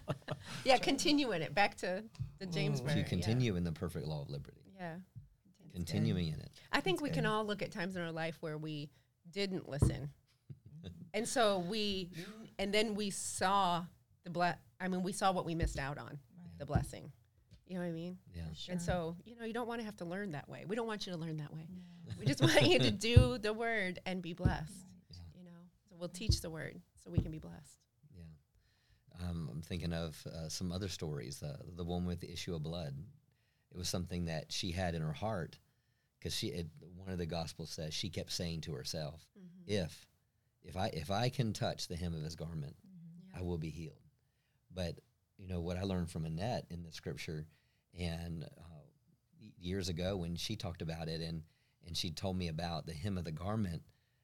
yeah, 0.64 0.78
continue 0.78 1.32
in 1.32 1.42
it 1.42 1.54
back 1.54 1.76
to 1.78 2.02
the 2.38 2.46
mm. 2.46 2.52
James 2.52 2.80
If 2.86 2.96
you 2.96 3.04
continue 3.04 3.56
in 3.56 3.64
the 3.64 3.72
perfect 3.72 4.06
law 4.06 4.22
of 4.22 4.30
liberty, 4.30 4.62
Yeah. 4.76 4.94
continuing 5.74 6.28
in 6.28 6.40
it. 6.40 6.50
I 6.72 6.80
think 6.80 7.02
we 7.02 7.10
can 7.10 7.26
all 7.26 7.44
look 7.44 7.62
at 7.62 7.70
times 7.70 7.94
in 7.96 8.02
our 8.02 8.12
life 8.12 8.38
where 8.40 8.56
we 8.56 8.88
didn't 9.30 9.68
listen. 9.68 10.10
and 11.12 11.28
so 11.28 11.58
we, 11.58 12.10
and 12.58 12.72
then 12.72 12.94
we 12.94 13.10
saw 13.10 13.84
the 14.24 14.30
ble- 14.30 14.54
I 14.80 14.88
mean, 14.88 15.02
we 15.02 15.12
saw 15.12 15.32
what 15.32 15.44
we 15.44 15.54
missed 15.54 15.78
out 15.78 15.98
on, 15.98 16.18
the 16.58 16.64
blessing. 16.64 17.12
You 17.66 17.76
know 17.76 17.80
what 17.80 17.88
I 17.88 17.92
mean? 17.92 18.18
Yeah. 18.34 18.42
And 18.68 18.80
so, 18.80 19.16
you 19.24 19.36
know, 19.36 19.44
you 19.44 19.54
don't 19.54 19.66
want 19.66 19.80
to 19.80 19.84
have 19.86 19.96
to 19.96 20.04
learn 20.04 20.32
that 20.32 20.48
way. 20.48 20.64
We 20.66 20.76
don't 20.76 20.86
want 20.86 21.06
you 21.06 21.12
to 21.12 21.18
learn 21.18 21.38
that 21.38 21.52
way. 21.52 21.66
We 22.18 22.26
just 22.26 22.42
want 22.42 22.62
you 22.62 22.78
to 22.78 22.90
do 22.90 23.38
the 23.38 23.52
word 23.52 23.98
and 24.04 24.20
be 24.20 24.34
blessed. 24.34 24.86
You 25.34 25.44
know, 25.44 25.50
so 25.88 25.96
we'll 25.98 26.10
teach 26.10 26.40
the 26.42 26.50
word 26.50 26.80
so 27.02 27.10
we 27.10 27.18
can 27.18 27.30
be 27.30 27.38
blessed. 27.38 27.78
Yeah. 28.14 29.28
Um, 29.28 29.48
I'm 29.50 29.62
thinking 29.62 29.92
of 29.92 30.22
uh, 30.26 30.48
some 30.48 30.72
other 30.72 30.88
stories. 30.88 31.42
Uh, 31.42 31.56
the 31.76 31.84
one 31.84 32.04
with 32.04 32.20
the 32.20 32.30
issue 32.30 32.54
of 32.54 32.62
blood. 32.62 32.94
It 33.70 33.78
was 33.78 33.88
something 33.88 34.26
that 34.26 34.52
she 34.52 34.70
had 34.70 34.94
in 34.94 35.02
her 35.02 35.12
heart 35.12 35.58
because 36.18 36.36
she. 36.36 36.48
It, 36.48 36.68
one 36.96 37.10
of 37.10 37.18
the 37.18 37.26
gospels 37.26 37.70
says 37.70 37.92
she 37.92 38.08
kept 38.08 38.32
saying 38.32 38.62
to 38.62 38.72
herself, 38.72 39.26
"If, 39.66 40.06
if 40.62 40.76
I 40.76 40.88
if 40.88 41.10
I 41.10 41.28
can 41.28 41.52
touch 41.52 41.88
the 41.88 41.96
hem 41.96 42.14
of 42.14 42.22
his 42.22 42.36
garment, 42.36 42.76
I 43.36 43.42
will 43.42 43.58
be 43.58 43.70
healed." 43.70 43.98
But 44.72 45.00
you 45.44 45.52
know 45.52 45.60
what 45.60 45.76
I 45.76 45.82
learned 45.82 46.10
from 46.10 46.24
Annette 46.24 46.64
in 46.70 46.82
the 46.82 46.92
scripture, 46.92 47.46
and 47.98 48.44
uh, 48.44 49.44
years 49.58 49.88
ago 49.88 50.16
when 50.16 50.36
she 50.36 50.56
talked 50.56 50.80
about 50.80 51.08
it, 51.08 51.20
and 51.20 51.42
and 51.86 51.96
she 51.96 52.10
told 52.10 52.36
me 52.36 52.48
about 52.48 52.86
the 52.86 52.94
hem 52.94 53.18
of 53.18 53.24
the 53.24 53.32
garment, 53.32 53.82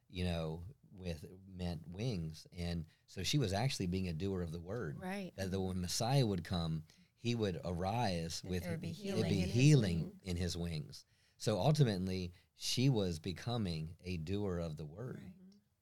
you 0.09 0.25
know, 0.25 0.63
with 0.97 1.23
meant 1.57 1.83
wings, 1.93 2.47
and 2.59 2.87
so 3.07 3.23
she 3.23 3.39
was 3.39 3.53
actually 3.53 3.87
being 3.87 4.09
a 4.09 4.15
doer 4.15 4.41
of 4.41 4.51
the 4.51 4.61
word. 4.61 4.97
Right. 5.03 5.33
That 5.37 5.51
the, 5.51 5.61
when 5.61 5.81
Messiah 5.81 6.25
would 6.25 6.43
come, 6.43 6.85
he 7.19 7.35
would 7.35 7.61
arise 7.65 8.43
with 8.49 8.63
there 8.63 8.73
would 8.73 8.81
be 8.81 8.91
it'd 8.91 9.03
healing 9.03 9.29
be 9.29 9.43
in 9.43 9.49
his 9.49 9.53
healing 9.53 9.99
wings. 9.99 10.15
in 10.25 10.37
his 10.37 10.57
wings. 10.57 11.05
So 11.37 11.59
ultimately, 11.59 12.33
she 12.57 12.89
was 12.89 13.19
becoming 13.19 13.91
a 14.05 14.17
doer 14.17 14.59
of 14.59 14.79
the 14.79 14.87
word. 14.87 15.21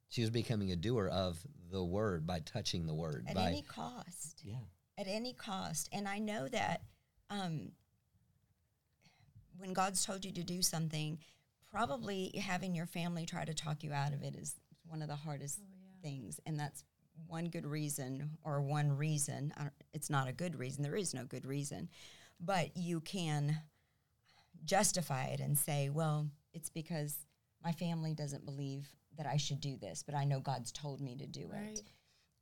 She 0.08 0.22
was 0.22 0.30
becoming 0.30 0.72
a 0.72 0.76
doer 0.76 1.06
of 1.06 1.38
the 1.70 1.84
word 1.84 2.26
by 2.26 2.40
touching 2.40 2.86
the 2.86 2.94
word. 2.94 3.26
At 3.28 3.34
by 3.34 3.48
any 3.48 3.62
cost. 3.62 4.40
yeah, 4.42 4.54
At 4.98 5.06
any 5.06 5.32
cost. 5.32 5.88
And 5.92 6.08
I 6.08 6.18
know 6.18 6.48
that 6.48 6.82
um, 7.30 7.70
when 9.56 9.72
God's 9.72 10.04
told 10.04 10.24
you 10.24 10.32
to 10.32 10.42
do 10.42 10.60
something, 10.60 11.18
probably 11.70 12.32
having 12.42 12.74
your 12.74 12.86
family 12.86 13.24
try 13.24 13.44
to 13.44 13.54
talk 13.54 13.84
you 13.84 13.92
out 13.92 14.12
of 14.12 14.22
it 14.22 14.34
is 14.34 14.56
one 14.86 15.00
of 15.00 15.08
the 15.08 15.14
hardest 15.16 15.60
things. 16.02 16.40
And 16.46 16.58
that's 16.58 16.82
one 17.26 17.46
good 17.46 17.66
reason 17.66 18.38
or 18.42 18.60
one 18.60 18.96
reason. 18.96 19.52
It's 19.92 20.10
not 20.10 20.28
a 20.28 20.32
good 20.32 20.58
reason. 20.58 20.82
There 20.82 20.96
is 20.96 21.14
no 21.14 21.24
good 21.24 21.46
reason. 21.46 21.88
But 22.40 22.76
you 22.76 23.00
can 23.00 23.60
justify 24.64 25.26
it 25.26 25.40
and 25.40 25.56
say, 25.56 25.90
well, 25.90 26.26
it's 26.52 26.70
because 26.70 27.16
my 27.62 27.72
family 27.72 28.14
doesn't 28.14 28.44
believe 28.44 28.88
that 29.16 29.26
I 29.26 29.36
should 29.36 29.60
do 29.60 29.76
this, 29.76 30.02
but 30.02 30.14
I 30.14 30.24
know 30.24 30.40
God's 30.40 30.72
told 30.72 31.00
me 31.00 31.16
to 31.16 31.26
do 31.26 31.48
Right. 31.52 31.78
it. 31.78 31.82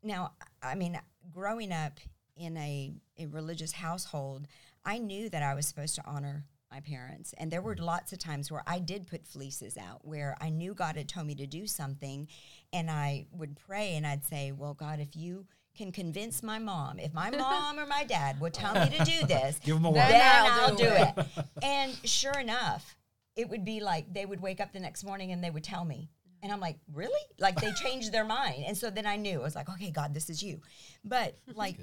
Now, 0.03 0.33
I 0.63 0.75
mean, 0.75 0.99
growing 1.33 1.73
up 1.73 1.99
in 2.37 2.57
a, 2.57 2.93
a 3.19 3.27
religious 3.27 3.73
household, 3.73 4.47
I 4.85 4.99
knew 4.99 5.29
that 5.31 5.43
I 5.43 5.55
was 5.55 5.67
supposed 5.67 5.95
to 5.97 6.07
honor 6.07 6.45
my 6.71 6.81
parents. 6.81 7.35
And 7.39 7.51
there 7.51 7.63
were 7.63 7.77
mm. 7.77 7.85
lots 7.85 8.13
of 8.13 8.19
times 8.19 8.51
where 8.51 8.63
I 8.67 8.79
did 8.79 9.07
put 9.07 9.27
fleeces 9.27 9.77
out, 9.77 10.05
where 10.05 10.37
I 10.41 10.51
knew 10.51 10.75
God 10.75 10.97
had 10.97 11.09
told 11.09 11.27
me 11.27 11.35
to 11.37 11.47
do 11.47 11.67
something. 11.67 12.29
And 12.73 12.91
I 12.91 13.27
would 13.33 13.57
pray 13.57 13.95
and 13.97 14.07
I'd 14.07 14.25
say, 14.25 14.53
Well, 14.53 14.75
God, 14.75 15.01
if 15.01 15.17
you 15.17 15.47
can 15.77 15.93
convince 15.93 16.43
my 16.43 16.59
mom, 16.59 16.99
if 16.99 17.13
my 17.13 17.31
mom 17.31 17.79
or 17.79 17.87
my 17.87 18.05
dad 18.05 18.41
would 18.41 18.55
tell 18.55 18.75
me 18.75 18.97
to 18.97 19.05
do 19.05 19.27
this, 19.27 19.59
Give 19.63 19.77
'em 19.77 19.85
a 19.85 19.93
Then 19.93 20.03
word. 20.03 20.13
then 20.13 20.23
I'll 20.25 20.61
I'll, 20.71 20.75
do 20.75 20.85
do 20.85 20.91
it. 20.91 21.15
it. 21.19 21.45
and 21.63 21.93
sure 22.05 22.39
enough, 22.39 22.97
it 23.37 23.49
would 23.49 23.65
be 23.65 23.81
like 23.81 24.13
they 24.13 24.25
would 24.25 24.41
wake 24.41 24.61
up 24.61 24.73
the 24.73 24.81
next 24.81 25.05
morning 25.05 25.33
and 25.33 25.45
they 25.45 25.51
would 25.51 25.65
tell 25.65 25.85
me. 25.85 26.09
And 26.43 26.53
I'm 26.53 26.61
like, 26.61 26.77
really? 26.93 27.21
Like 27.39 27.61
they 27.61 27.73
changed 27.73 28.13
their 28.13 28.25
mind. 28.25 28.65
And 28.67 28.77
so 28.77 28.91
then 28.91 29.07
I 29.07 29.17
knew. 29.17 29.41
I 29.41 29.43
was 29.43 29.55
like, 29.57 29.69
okay, 29.69 29.91
God, 29.91 30.15
this 30.15 30.31
is 30.31 30.43
you. 30.43 30.61
But 31.05 31.37
like 31.55 31.77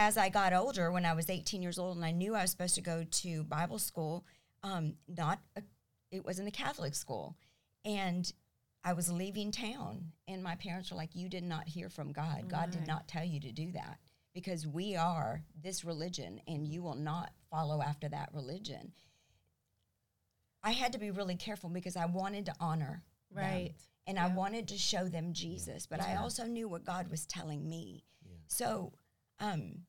as 0.00 0.16
I 0.16 0.30
got 0.30 0.54
older, 0.54 0.90
when 0.90 1.04
I 1.04 1.12
was 1.12 1.28
18 1.28 1.60
years 1.60 1.78
old 1.78 1.96
and 1.96 2.06
I 2.06 2.10
knew 2.10 2.34
I 2.34 2.40
was 2.40 2.50
supposed 2.50 2.74
to 2.76 2.80
go 2.80 3.04
to 3.04 3.44
Bible 3.44 3.78
school, 3.78 4.24
um, 4.62 4.94
not 5.06 5.40
a, 5.56 5.62
it 6.10 6.24
wasn't 6.24 6.48
a 6.48 6.50
Catholic 6.50 6.94
school. 6.94 7.36
And 7.84 8.32
I 8.82 8.94
was 8.94 9.12
leaving 9.12 9.52
town 9.52 10.12
and 10.26 10.42
my 10.42 10.54
parents 10.54 10.90
were 10.90 10.96
like, 10.96 11.14
you 11.14 11.28
did 11.28 11.44
not 11.44 11.68
hear 11.68 11.90
from 11.90 12.12
God. 12.12 12.48
God 12.48 12.70
did 12.70 12.86
not 12.86 13.08
tell 13.08 13.24
you 13.24 13.40
to 13.40 13.52
do 13.52 13.72
that 13.72 13.98
because 14.32 14.66
we 14.66 14.96
are 14.96 15.42
this 15.62 15.84
religion 15.84 16.40
and 16.48 16.66
you 16.66 16.82
will 16.82 16.96
not 16.96 17.32
follow 17.50 17.82
after 17.82 18.08
that 18.08 18.30
religion. 18.32 18.92
I 20.62 20.70
had 20.70 20.94
to 20.94 20.98
be 20.98 21.10
really 21.10 21.36
careful 21.36 21.68
because 21.68 21.96
I 21.96 22.06
wanted 22.06 22.46
to 22.46 22.54
honor 22.58 23.02
them. 23.30 23.44
Right. 23.44 23.74
and 24.06 24.18
I 24.18 24.28
wanted 24.28 24.66
to 24.68 24.78
show 24.78 25.08
them 25.08 25.34
Jesus, 25.34 25.86
but 25.86 26.00
I 26.00 26.16
also 26.16 26.44
knew 26.44 26.68
what 26.68 26.86
God 26.86 27.10
was 27.10 27.26
telling 27.26 27.68
me. 27.68 28.02
So, 28.48 28.94
um, 29.40 29.82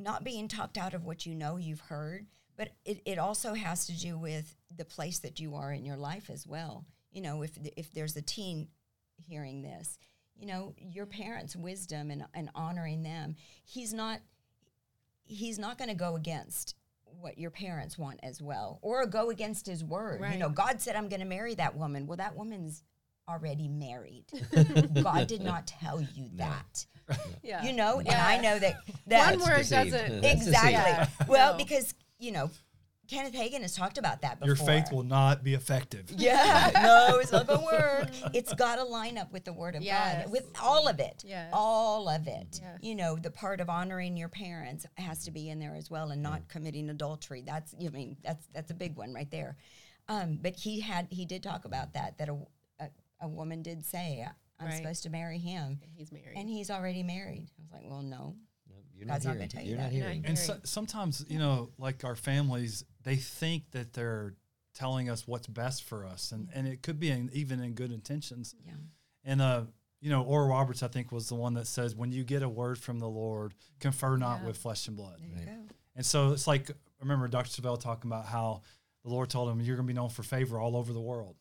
not 0.00 0.24
being 0.24 0.48
talked 0.48 0.78
out 0.78 0.94
of 0.94 1.04
what 1.04 1.26
you 1.26 1.34
know 1.34 1.56
you've 1.56 1.80
heard, 1.80 2.26
but 2.56 2.70
it, 2.84 3.00
it 3.04 3.18
also 3.18 3.54
has 3.54 3.86
to 3.86 3.98
do 3.98 4.18
with 4.18 4.56
the 4.76 4.84
place 4.84 5.18
that 5.20 5.40
you 5.40 5.54
are 5.54 5.72
in 5.72 5.84
your 5.84 5.96
life 5.96 6.30
as 6.30 6.46
well. 6.46 6.84
You 7.12 7.22
know, 7.22 7.42
if 7.42 7.58
if 7.76 7.92
there's 7.92 8.16
a 8.16 8.22
teen 8.22 8.68
hearing 9.16 9.62
this, 9.62 9.98
you 10.36 10.46
know, 10.46 10.74
your 10.78 11.06
parents' 11.06 11.56
wisdom 11.56 12.10
and, 12.10 12.24
and 12.34 12.50
honoring 12.54 13.02
them, 13.02 13.36
he's 13.64 13.92
not 13.92 14.20
he's 15.24 15.58
not 15.58 15.78
going 15.78 15.88
to 15.88 15.94
go 15.94 16.16
against 16.16 16.74
what 17.04 17.38
your 17.38 17.50
parents 17.50 17.98
want 17.98 18.20
as 18.22 18.40
well 18.40 18.78
or 18.82 19.04
go 19.06 19.30
against 19.30 19.66
his 19.66 19.84
word. 19.84 20.20
You 20.32 20.38
know, 20.38 20.48
God 20.48 20.80
said 20.80 20.96
I'm 20.96 21.08
going 21.08 21.20
to 21.20 21.26
marry 21.26 21.54
that 21.56 21.76
woman. 21.76 22.06
Well, 22.06 22.16
that 22.16 22.36
woman's 22.36 22.82
already 23.30 23.68
married. 23.68 24.24
God 25.02 25.26
did 25.26 25.42
not 25.42 25.66
tell 25.66 26.00
you 26.00 26.28
that. 26.34 26.86
Yeah. 27.42 27.64
You 27.64 27.72
know, 27.72 27.98
and 27.98 28.08
I 28.08 28.38
know 28.38 28.56
that 28.60 28.76
that 29.08 29.36
One 29.36 29.48
word 29.48 29.58
deceived. 29.58 29.90
doesn't. 29.90 30.24
Exactly. 30.24 30.72
Yeah. 30.74 31.08
Well, 31.26 31.52
No. 31.54 31.58
because, 31.58 31.92
you 32.20 32.30
know, 32.30 32.50
Kenneth 33.08 33.34
Hagin 33.34 33.62
has 33.62 33.74
talked 33.74 33.98
about 33.98 34.22
that 34.22 34.38
before. 34.38 34.46
Your 34.46 34.54
faith 34.54 34.92
will 34.92 35.02
not 35.02 35.42
be 35.42 35.54
effective. 35.54 36.04
Yeah, 36.16 36.70
no, 36.74 37.18
it's 37.18 37.32
not 37.32 37.48
gonna 37.48 37.64
work. 37.64 38.10
It's 38.32 38.54
got 38.54 38.76
to 38.76 38.84
line 38.84 39.18
up 39.18 39.32
with 39.32 39.44
the 39.44 39.52
Word 39.52 39.74
of 39.74 39.82
Yes. 39.82 40.22
God, 40.26 40.30
with 40.32 40.46
all 40.62 40.86
of 40.86 41.00
it. 41.00 41.24
Yes. 41.26 41.50
All 41.52 42.08
of 42.08 42.28
it. 42.28 42.60
Yes. 42.62 42.78
You 42.80 42.94
know, 42.94 43.16
the 43.16 43.32
part 43.32 43.60
of 43.60 43.68
honoring 43.68 44.16
your 44.16 44.28
parents 44.28 44.86
has 44.96 45.24
to 45.24 45.32
be 45.32 45.50
in 45.50 45.58
there 45.58 45.74
as 45.74 45.90
well, 45.90 46.12
and 46.12 46.22
not 46.22 46.46
committing 46.48 46.88
adultery. 46.90 47.42
That's, 47.44 47.74
I 47.84 47.88
mean, 47.88 48.16
that's 48.22 48.46
that's 48.54 48.70
a 48.70 48.74
big 48.74 48.94
one 48.96 49.12
right 49.12 49.30
there. 49.32 49.56
Um, 50.08 50.38
but 50.40 50.54
he 50.54 50.78
had 50.78 51.08
he 51.10 51.24
did 51.24 51.42
talk 51.42 51.64
about 51.64 51.94
that 51.94 52.18
that 52.18 52.28
a 52.28 52.36
a, 53.20 53.24
a 53.26 53.28
woman 53.28 53.62
did 53.62 53.84
say 53.84 54.26
I'm 54.58 54.66
Right. 54.66 54.76
supposed 54.76 55.02
to 55.04 55.10
marry 55.10 55.38
him, 55.38 55.80
He's 55.96 56.12
married. 56.12 56.36
and 56.36 56.48
he's 56.48 56.70
already 56.70 57.02
married. 57.02 57.48
I 57.58 57.62
was 57.62 57.72
like, 57.72 57.90
well, 57.90 58.02
no. 58.02 58.36
No, 58.68 58.76
you're 58.94 59.06
not 59.06 59.14
God's 59.14 59.24
not 59.26 59.30
gonna 59.32 59.38
hearing. 59.40 59.48
tell 59.50 59.62
you 59.62 59.68
You're 59.70 59.76
that. 59.78 59.82
not 59.84 59.92
You're 59.92 60.04
hearing. 60.06 60.26
And 60.26 60.38
so, 60.38 60.58
sometimes, 60.64 61.24
you 61.28 61.38
know, 61.38 61.70
like 61.78 62.04
our 62.04 62.14
families, 62.16 62.84
they 63.04 63.16
think 63.16 63.70
that 63.72 63.94
they're 63.94 64.34
telling 64.74 65.08
us 65.10 65.26
what's 65.26 65.46
best 65.46 65.84
for 65.84 66.04
us, 66.04 66.30
and 66.32 66.48
and 66.54 66.68
it 66.68 66.82
could 66.82 67.00
be 67.00 67.10
in, 67.10 67.30
even 67.32 67.60
in 67.60 67.72
good 67.72 67.90
intentions. 67.90 68.54
Yeah. 68.64 68.74
And 69.24 69.40
uh, 69.42 69.64
you 70.00 70.10
know, 70.10 70.22
Oral 70.22 70.48
Roberts, 70.48 70.82
I 70.82 70.88
think, 70.88 71.10
was 71.10 71.28
the 71.28 71.34
one 71.34 71.54
that 71.54 71.66
says, 71.66 71.94
"When 71.96 72.12
you 72.12 72.22
get 72.22 72.42
a 72.42 72.48
word 72.48 72.78
from 72.78 72.98
the 73.00 73.08
Lord, 73.08 73.54
confer 73.80 74.16
not 74.16 74.40
Yeah. 74.40 74.46
with 74.48 74.58
flesh 74.58 74.86
and 74.88 74.96
blood." 74.96 75.20
There 75.20 75.40
you 75.40 75.46
go. 75.46 75.74
And 75.96 76.04
so 76.06 76.32
it's 76.32 76.46
like 76.46 76.70
I 76.70 76.74
remember 77.00 77.26
Dr. 77.28 77.48
Savelle 77.62 77.80
talking 77.80 78.10
about 78.10 78.26
how 78.26 78.62
the 79.02 79.08
Lord 79.10 79.28
told 79.30 79.50
him, 79.50 79.60
"You're 79.60 79.76
going 79.76 79.86
to 79.88 79.92
be 79.92 79.96
known 79.96 80.10
for 80.10 80.22
favor 80.22 80.60
all 80.60 80.76
over 80.76 80.92
the 80.92 81.00
world." 81.00 81.36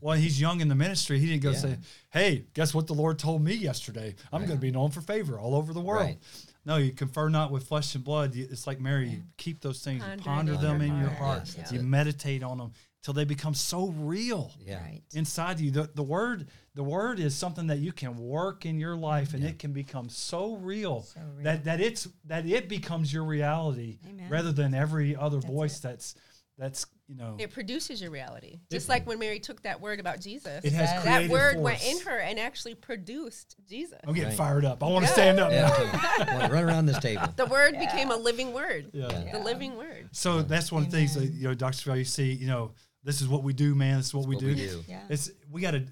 Well, 0.00 0.16
he's 0.16 0.40
young 0.40 0.60
in 0.60 0.68
the 0.68 0.74
ministry. 0.74 1.18
He 1.18 1.26
didn't 1.26 1.42
go 1.42 1.50
Yeah. 1.50 1.58
say, 1.58 1.76
"Hey, 2.10 2.44
guess 2.54 2.74
what 2.74 2.86
the 2.86 2.94
Lord 2.94 3.18
told 3.18 3.42
me 3.42 3.54
yesterday? 3.54 4.14
I'm 4.32 4.42
going 4.46 4.56
to 4.58 4.60
be 4.60 4.70
known 4.70 4.90
for 4.90 5.00
favor 5.00 5.38
all 5.38 5.54
over 5.54 5.72
the 5.72 5.80
world." 5.80 6.04
Right. 6.06 6.18
No, 6.64 6.76
you 6.76 6.92
confer 6.92 7.28
not 7.30 7.50
with 7.50 7.66
flesh 7.66 7.94
and 7.94 8.04
blood. 8.04 8.36
It's 8.36 8.66
like 8.66 8.80
Mary. 8.80 9.08
You 9.08 9.22
keep 9.38 9.60
those 9.60 9.80
things, 9.82 10.02
you 10.02 10.08
Ponder 10.22 10.22
ponder 10.24 10.56
them 10.56 10.80
in 10.82 10.98
your 10.98 11.08
heart. 11.10 11.38
heart. 11.48 11.54
Yes, 11.56 11.72
you 11.72 11.78
it. 11.80 11.84
meditate 11.84 12.42
on 12.42 12.58
them 12.58 12.72
till 13.02 13.14
they 13.14 13.24
become 13.24 13.54
so 13.54 13.88
real 13.88 14.52
Yeah. 14.60 14.82
Right. 14.82 15.02
inside 15.14 15.60
you. 15.60 15.70
The, 15.70 15.88
the 15.94 16.02
word, 16.02 16.48
the 16.74 16.82
word 16.82 17.20
is 17.20 17.34
something 17.34 17.68
that 17.68 17.78
you 17.78 17.92
can 17.92 18.18
work 18.18 18.66
in 18.66 18.78
your 18.78 18.96
life, 18.96 19.32
and 19.34 19.42
it 19.44 19.58
can 19.58 19.72
become 19.72 20.10
so 20.10 20.56
real, 20.56 21.02
So 21.04 21.20
real. 21.36 21.44
that 21.44 21.64
that 21.64 21.80
it's 21.80 22.06
that 22.26 22.44
it 22.44 22.68
becomes 22.68 23.12
your 23.12 23.24
reality 23.24 23.98
Amen. 24.06 24.28
rather 24.28 24.52
than 24.52 24.74
every 24.74 25.16
other 25.16 25.38
That's 25.40 25.50
voice 25.50 25.78
it. 25.78 25.82
that's 25.84 26.14
that's 26.58 26.86
you 27.06 27.14
know 27.14 27.36
It 27.38 27.52
produces 27.52 28.02
your 28.02 28.10
reality. 28.10 28.58
Just 28.70 28.88
like 28.88 29.06
when 29.06 29.18
Mary 29.18 29.38
took 29.38 29.62
that 29.62 29.80
word 29.80 30.00
about 30.00 30.20
Jesus. 30.20 30.62
it 30.64 30.72
has 30.72 30.90
That- 30.90 31.04
that 31.04 31.30
word 31.30 31.54
force. 31.54 31.64
went 31.64 31.84
in 31.86 32.00
her 32.06 32.18
and 32.18 32.38
actually 32.38 32.74
produced 32.74 33.56
Jesus. 33.68 33.98
I'm 34.06 34.12
getting 34.12 34.28
Right. 34.30 34.36
fired 34.36 34.64
up. 34.64 34.82
I 34.82 34.86
want 34.88 35.06
to 35.06 35.12
stand 35.12 35.40
up 35.40 35.50
Yeah, 35.50 35.68
now. 35.68 36.24
totally. 36.24 36.50
Run 36.52 36.64
around 36.64 36.86
this 36.86 36.98
table. 36.98 37.26
The 37.36 37.46
word 37.46 37.78
became 37.78 38.10
a 38.10 38.16
living 38.16 38.52
word. 38.52 38.90
Yeah. 38.92 39.30
The 39.32 39.38
living 39.38 39.76
word. 39.76 40.08
So 40.12 40.42
that's 40.42 40.70
one 40.70 40.82
of 40.82 40.90
the 40.90 40.96
things 40.98 41.14
that 41.14 41.24
you 41.26 41.44
know, 41.44 41.54
Dr. 41.54 41.76
Savelle, 41.90 41.98
you 41.98 42.04
see, 42.04 42.32
you 42.32 42.46
know, 42.48 42.72
this 43.04 43.20
is 43.22 43.28
what 43.28 43.42
we 43.42 43.52
do, 43.54 43.74
man. 43.74 43.98
This 43.98 44.08
is 44.08 44.14
what, 44.14 44.26
we, 44.26 44.34
what 44.34 44.40
do. 44.42 44.48
we 44.48 44.54
do. 44.56 44.84
Yeah. 44.88 45.00
It's 45.08 45.30
we 45.50 45.62
got 45.62 45.70
to 45.70 45.86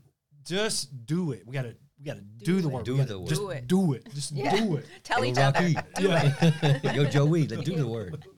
just 0.45 1.07
do 1.07 1.33
it. 1.33 1.47
We 1.47 1.55
got 1.55 1.63
to 1.63 1.75
we 1.99 2.05
got 2.05 2.17
to 2.17 2.23
do, 2.23 2.61
the 2.61 2.69
it. 2.69 2.73
work. 2.73 2.85
Do 2.85 3.03
the 3.03 3.19
work. 3.19 3.29
Just 3.31 3.41
Do 3.41 3.51
it. 3.51 3.67
do 3.69 3.93
it. 3.95 4.15
Just 4.15 4.33
Yeah. 4.33 4.55
do 4.55 4.77
it. 4.77 4.85
Tell 5.03 5.19
Go 5.21 5.25
each 5.25 5.39
other. 5.39 5.61
Rocky. 5.61 5.75
Do 5.97 6.11
it. 6.13 6.85
Yo, 6.95 7.05
Joey, 7.07 7.47
let's 7.47 7.63
do 7.63 7.75
the 7.77 7.87
word. 7.87 8.23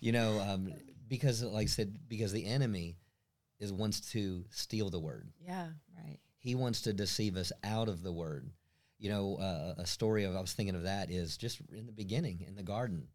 You 0.00 0.12
know, 0.12 0.38
um, 0.40 0.70
because 1.08 1.42
like 1.42 1.64
I 1.64 1.66
said, 1.66 1.96
because 2.08 2.32
the 2.32 2.46
enemy 2.46 2.96
is 3.60 3.72
wants 3.72 4.00
to 4.12 4.44
steal 4.50 4.90
the 4.90 5.00
word. 5.00 5.28
Yeah. 5.40 5.68
Right. 5.96 6.18
He 6.38 6.54
wants 6.54 6.82
to 6.82 6.92
deceive 6.92 7.36
us 7.36 7.52
out 7.62 7.88
of 7.88 8.02
the 8.02 8.12
word. 8.12 8.50
You 8.98 9.10
know, 9.10 9.36
uh, 9.36 9.74
a 9.78 9.86
story 9.86 10.24
of 10.24 10.36
I 10.36 10.40
was 10.40 10.52
thinking 10.52 10.74
of 10.74 10.84
that 10.84 11.10
is 11.10 11.36
just 11.36 11.60
in 11.72 11.86
the 11.86 11.92
beginning 11.92 12.44
in 12.46 12.54
the 12.54 12.62
garden. 12.62 13.08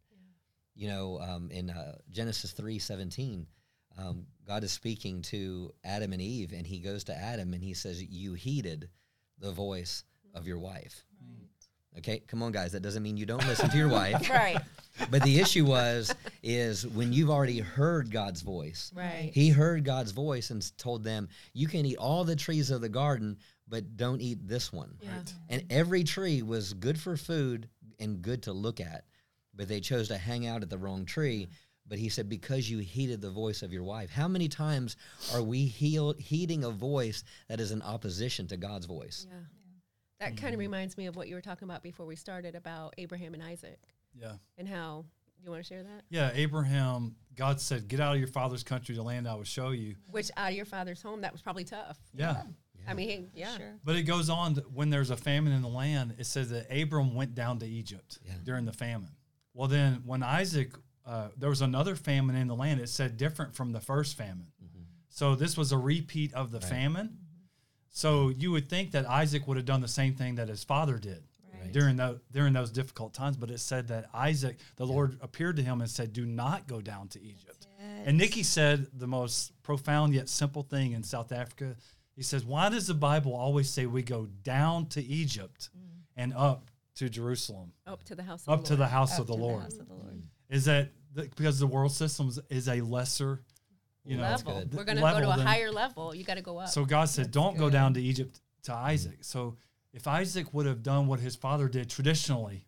You 0.74 0.88
know, 0.88 1.20
um, 1.20 1.50
in 1.50 1.70
uh, 1.70 1.96
Genesis 2.10 2.52
three 2.52 2.78
seventeen, 2.78 3.46
um, 3.98 4.26
God 4.46 4.64
is 4.64 4.72
speaking 4.72 5.22
to 5.22 5.72
Adam 5.84 6.12
and 6.12 6.22
Eve, 6.22 6.52
and 6.52 6.66
He 6.66 6.78
goes 6.78 7.04
to 7.04 7.16
Adam 7.16 7.52
and 7.52 7.62
He 7.62 7.74
says, 7.74 8.02
"You 8.02 8.34
heeded 8.34 8.88
the 9.38 9.52
voice 9.52 10.04
of 10.34 10.46
your 10.46 10.58
wife." 10.58 11.04
Okay, 11.98 12.20
come 12.20 12.42
on, 12.42 12.52
guys. 12.52 12.72
That 12.72 12.80
doesn't 12.80 13.02
mean 13.02 13.16
you 13.16 13.26
don't 13.26 13.46
listen 13.46 13.68
to 13.68 13.76
your 13.76 13.88
wife. 14.00 14.30
Right. 14.30 14.58
But 15.10 15.22
the 15.22 15.40
issue 15.40 15.64
was 15.64 16.14
is 16.42 16.86
when 16.86 17.12
you've 17.12 17.30
already 17.30 17.58
heard 17.58 18.10
God's 18.10 18.42
voice. 18.42 18.92
Right. 18.94 19.30
He 19.34 19.48
heard 19.48 19.84
God's 19.84 20.12
voice 20.12 20.50
and 20.50 20.64
told 20.78 21.04
them, 21.04 21.28
"You 21.52 21.68
can 21.68 21.84
eat 21.86 21.96
all 21.96 22.24
the 22.24 22.36
trees 22.36 22.70
of 22.70 22.80
the 22.80 22.88
garden, 22.88 23.38
but 23.68 23.96
don't 23.96 24.20
eat 24.20 24.46
this 24.46 24.72
one." 24.72 24.96
Yeah. 25.00 25.22
And 25.48 25.64
every 25.70 26.04
tree 26.04 26.42
was 26.42 26.74
good 26.74 26.98
for 26.98 27.16
food 27.16 27.68
and 27.98 28.22
good 28.22 28.42
to 28.44 28.52
look 28.52 28.80
at, 28.80 29.04
but 29.54 29.68
they 29.68 29.80
chose 29.80 30.08
to 30.08 30.18
hang 30.18 30.46
out 30.46 30.62
at 30.62 30.70
the 30.70 30.78
wrong 30.78 31.04
tree. 31.04 31.48
But 31.86 31.98
he 31.98 32.08
said, 32.08 32.28
"Because 32.28 32.70
you 32.70 32.78
heeded 32.78 33.20
the 33.20 33.30
voice 33.30 33.62
of 33.62 33.72
your 33.72 33.82
wife." 33.82 34.10
How 34.10 34.28
many 34.28 34.48
times 34.48 34.96
are 35.34 35.42
we 35.42 35.66
heal, 35.66 36.14
heeding 36.18 36.62
a 36.62 36.70
voice 36.70 37.24
that 37.48 37.58
is 37.58 37.72
in 37.72 37.82
opposition 37.82 38.46
to 38.48 38.56
God's 38.56 38.86
voice? 38.86 39.26
Yeah. 39.28 39.38
That 40.20 40.36
kind 40.36 40.52
of 40.54 40.60
reminds 40.60 40.96
me 40.98 41.06
of 41.06 41.16
what 41.16 41.28
you 41.28 41.34
were 41.34 41.40
talking 41.40 41.66
about 41.66 41.82
before 41.82 42.04
we 42.06 42.14
started 42.14 42.54
about 42.54 42.94
Abraham 42.98 43.32
and 43.34 43.42
Isaac 43.42 43.80
Yeah. 44.14 44.34
and 44.58 44.68
how 44.68 45.06
do 45.38 45.44
you 45.44 45.50
want 45.50 45.64
to 45.64 45.68
share 45.68 45.82
that? 45.82 46.02
Yeah, 46.10 46.30
Abraham, 46.34 47.16
God 47.34 47.58
said, 47.60 47.88
"Get 47.88 48.00
out 48.00 48.12
of 48.12 48.18
your 48.18 48.28
father's 48.28 48.62
country, 48.62 48.94
the 48.94 49.02
land 49.02 49.26
I 49.26 49.34
will 49.34 49.44
show 49.44 49.70
you." 49.70 49.96
Which 50.10 50.30
out 50.36 50.50
of 50.50 50.56
your 50.56 50.66
father's 50.66 51.00
home, 51.00 51.22
that 51.22 51.32
was 51.32 51.40
probably 51.40 51.64
tough. 51.64 51.98
Yeah. 52.14 52.42
I 52.86 52.92
mean, 52.94 53.30
yeah. 53.34 53.56
Sure. 53.56 53.78
But 53.84 53.96
it 53.96 54.02
goes 54.02 54.28
on 54.30 54.54
to, 54.56 54.60
when 54.62 54.90
there's 54.90 55.10
a 55.10 55.16
famine 55.16 55.52
in 55.52 55.62
the 55.62 55.68
land, 55.68 56.16
it 56.18 56.24
says 56.26 56.50
that 56.50 56.66
Abram 56.70 57.14
went 57.14 57.34
down 57.34 57.58
to 57.60 57.66
Egypt 57.66 58.18
Yeah. 58.24 58.34
during 58.42 58.64
the 58.66 58.72
famine. 58.72 59.16
Well, 59.54 59.68
then 59.68 60.02
when 60.04 60.22
Isaac, 60.22 60.74
uh, 61.06 61.28
there 61.36 61.48
was 61.50 61.60
another 61.62 61.96
famine 61.96 62.36
in 62.36 62.46
the 62.46 62.54
land, 62.56 62.80
it 62.80 62.88
said 62.88 63.16
different 63.16 63.54
from 63.54 63.72
the 63.72 63.80
first 63.80 64.16
famine. 64.16 64.52
So 65.12 65.34
this 65.34 65.56
was 65.56 65.72
a 65.72 65.78
repeat 65.78 66.32
of 66.34 66.50
the 66.52 66.60
Right. 66.60 66.68
famine. 66.68 67.19
So 67.90 68.28
you 68.30 68.50
would 68.52 68.68
think 68.68 68.92
that 68.92 69.06
Isaac 69.08 69.46
would 69.46 69.56
have 69.56 69.66
done 69.66 69.80
the 69.80 69.88
same 69.88 70.14
thing 70.14 70.36
that 70.36 70.48
his 70.48 70.64
father 70.64 70.98
did 70.98 71.22
Right. 71.52 71.72
during 71.72 71.96
those 71.96 72.20
during 72.32 72.52
those 72.54 72.70
difficult 72.70 73.12
times. 73.12 73.36
But 73.36 73.50
it 73.50 73.58
said 73.58 73.88
that 73.88 74.08
Isaac, 74.14 74.58
the 74.76 74.86
Lord 74.86 75.18
appeared 75.20 75.56
to 75.56 75.62
him 75.62 75.80
and 75.82 75.90
said, 75.90 76.12
"Do 76.14 76.24
not 76.24 76.66
go 76.66 76.80
down 76.80 77.08
to 77.08 77.22
Egypt." 77.22 77.66
And 77.78 78.16
Nikki 78.16 78.42
said 78.42 78.86
the 78.94 79.06
most 79.06 79.52
profound 79.62 80.14
yet 80.14 80.28
simple 80.28 80.62
thing 80.62 80.92
in 80.92 81.02
South 81.02 81.32
Africa. 81.32 81.76
He 82.16 82.22
says, 82.22 82.44
Why 82.44 82.68
does 82.70 82.86
the 82.86 82.94
Bible 82.94 83.34
always 83.34 83.68
say 83.68 83.84
we 83.86 84.02
go 84.02 84.26
down 84.42 84.86
to 84.88 85.02
Egypt 85.02 85.68
mm. 85.76 85.82
and 86.16 86.32
up 86.34 86.70
to 86.96 87.08
Jerusalem, 87.10 87.72
Up 87.86 88.02
to 88.04 88.14
the 88.14 88.22
house 88.22 88.42
of 88.46 88.48
up 88.58 88.64
to 88.66 88.76
the 88.76 88.86
house 88.86 89.14
Up 89.14 89.20
of 89.20 89.26
the 89.26 89.34
to 89.34 89.40
Lord? 89.40 89.62
house 89.62 89.78
of 89.78 89.86
the 89.88 89.94
Lord. 89.94 90.22
Is 90.48 90.64
that 90.66 90.92
the, 91.12 91.22
because 91.22 91.58
the 91.58 91.66
world 91.66 91.92
system 91.92 92.28
is- 92.28 92.40
is 92.50 92.68
a 92.68 92.80
lesser, 92.80 93.42
you 94.04 94.16
know, 94.16 94.22
level. 94.22 94.60
good. 94.60 94.74
We're 94.74 94.84
going 94.84 94.96
to 94.96 95.02
go 95.02 95.20
to 95.20 95.30
a 95.32 95.36
than- 95.36 95.46
higher 95.46 95.70
level. 95.70 96.14
You 96.14 96.24
got 96.24 96.34
to 96.34 96.42
go 96.42 96.58
up. 96.58 96.68
So 96.68 96.84
God 96.84 97.08
said, 97.08 97.26
That's 97.26 97.34
Don't 97.34 97.56
go 97.58 97.70
down 97.70 97.94
to 97.94 98.02
Egypt 98.02 98.40
to 98.64 98.74
Isaac. 98.74 99.18
So 99.22 99.56
if 99.92 100.06
Isaac 100.06 100.52
would 100.54 100.66
have 100.66 100.82
done 100.82 101.06
what 101.06 101.20
his 101.20 101.36
father 101.36 101.68
did 101.68 101.90
traditionally, 101.90 102.64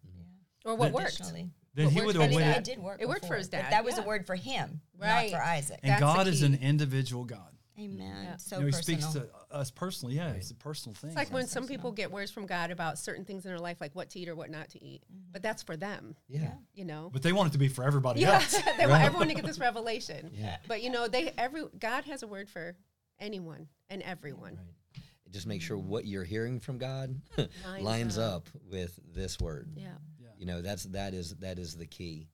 or 0.65 0.75
what 0.77 0.93
worked. 0.93 1.21
Then 1.75 1.87
What 1.87 1.95
he 1.95 2.01
would 2.03 2.15
have 2.17 2.25
But 2.25 2.33
it, 2.33 2.35
went. 2.35 2.57
it 2.59 2.65
did 2.65 2.79
work. 2.79 3.01
It 3.01 3.09
worked 3.09 3.21
for 3.23 3.29
before, 3.29 3.37
his 3.39 3.49
but 3.49 3.63
dad, 3.63 3.73
That 3.73 3.85
was 3.85 3.97
yeah. 3.97 4.05
a 4.05 4.07
word 4.07 4.27
for 4.27 4.35
him, 4.35 4.83
Right. 4.99 5.31
not 5.33 5.39
for 5.41 5.45
Isaac. 5.45 5.81
And 5.83 5.93
That's 5.93 6.01
God 6.01 6.27
is 6.29 6.43
an 6.43 6.55
individual 6.61 7.25
God. 7.25 7.52
Amen. 7.79 8.25
Yeah. 8.25 8.37
So 8.37 8.57
you 8.57 8.63
know, 8.63 8.67
he 8.67 8.73
personal. 8.73 9.01
speaks 9.01 9.13
to 9.15 9.29
us 9.57 9.71
personally. 9.71 10.15
Yeah, 10.15 10.31
it's 10.33 10.51
a 10.51 10.55
personal 10.55 10.95
thing. 10.95 11.11
It's 11.11 11.17
like 11.17 11.33
when 11.33 11.47
some 11.47 11.63
personal. 11.63 11.79
people 11.79 11.93
get 11.93 12.11
words 12.13 12.31
from 12.31 12.47
God 12.47 12.71
about 12.71 12.99
certain 12.99 13.25
things 13.25 13.45
in 13.45 13.51
their 13.51 13.59
life, 13.59 13.81
like 13.81 13.95
what 13.95 14.11
to 14.11 14.19
eat 14.19 14.29
or 14.29 14.35
what 14.35 14.51
not 14.51 14.69
to 14.71 14.85
eat. 14.85 15.03
But 15.33 15.43
that's 15.43 15.63
for 15.63 15.77
them, 15.77 16.15
Yeah. 16.29 16.53
you 16.75 16.85
know. 16.85 17.09
but 17.13 17.23
they 17.23 17.33
want 17.33 17.49
it 17.49 17.53
to 17.53 17.59
be 17.59 17.69
for 17.69 17.83
everybody 17.85 18.21
Yeah, 18.21 18.35
else. 18.35 18.61
they 18.79 18.87
want 18.87 19.03
everyone 19.03 19.29
to 19.29 19.35
get 19.35 19.45
this 19.47 19.59
revelation. 19.59 20.31
Yeah. 20.35 20.57
But 20.69 20.83
you 20.83 20.91
know, 20.91 21.09
they 21.09 21.33
every 21.39 21.63
God 21.79 22.05
has 22.05 22.23
a 22.23 22.27
word 22.27 22.49
for 22.51 22.77
anyone 23.19 23.69
and 23.89 24.03
everyone. 24.03 24.57
Right. 24.57 25.05
Just 25.31 25.47
make 25.47 25.63
sure 25.63 25.79
what 25.79 26.05
you're 26.07 26.25
hearing 26.25 26.61
from 26.61 26.77
God 26.77 27.19
Lines 27.39 27.83
lines 27.83 28.19
up. 28.19 28.35
up 28.35 28.49
with 28.71 28.99
this 29.15 29.41
word. 29.41 29.71
Yeah. 29.77 29.89
You 30.39 30.45
know, 30.47 30.61
that's 30.61 30.85
that 30.85 31.15
is 31.15 31.37
that 31.37 31.59
is 31.59 31.75
the 31.77 31.87
key. 31.87 32.29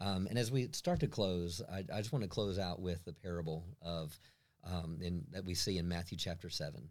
Um, 0.00 0.26
and 0.28 0.36
as 0.36 0.50
we 0.50 0.68
start 0.72 1.00
to 1.00 1.06
close, 1.06 1.62
I, 1.70 1.84
I 1.94 1.98
just 1.98 2.12
want 2.12 2.24
to 2.24 2.28
close 2.28 2.58
out 2.58 2.80
with 2.80 3.04
the 3.04 3.12
parable 3.12 3.64
of 3.80 4.18
um, 4.66 4.98
in, 5.00 5.24
that 5.32 5.44
we 5.44 5.54
see 5.54 5.78
in 5.78 5.88
Matthew 5.88 6.16
chapter 6.18 6.48
seven. 6.50 6.88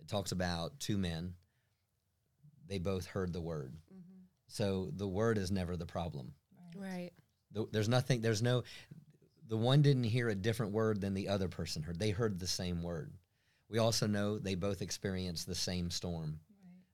It 0.00 0.08
talks 0.08 0.32
about 0.32 0.78
two 0.80 0.98
men. 0.98 1.34
They 2.68 2.78
both 2.78 3.06
heard 3.06 3.32
the 3.32 3.40
word, 3.40 3.74
so 4.48 4.90
the 4.94 5.06
word 5.08 5.38
is 5.38 5.50
never 5.50 5.76
the 5.76 5.86
problem. 5.86 6.32
Right. 6.76 7.10
The, 7.52 7.66
there's 7.72 7.88
nothing. 7.88 8.20
There's 8.20 8.42
no. 8.42 8.64
The 9.48 9.56
one 9.56 9.82
didn't 9.82 10.04
hear 10.04 10.28
a 10.28 10.34
different 10.34 10.72
word 10.72 11.00
than 11.00 11.14
the 11.14 11.28
other 11.28 11.48
person 11.48 11.82
heard. 11.82 11.98
They 11.98 12.10
heard 12.10 12.38
the 12.38 12.46
same 12.48 12.82
word. 12.82 13.12
We 13.68 13.78
also 13.78 14.06
know 14.06 14.38
they 14.38 14.54
both 14.56 14.82
experienced 14.82 15.46
the 15.46 15.54
same 15.54 15.90
storm. 15.90 16.40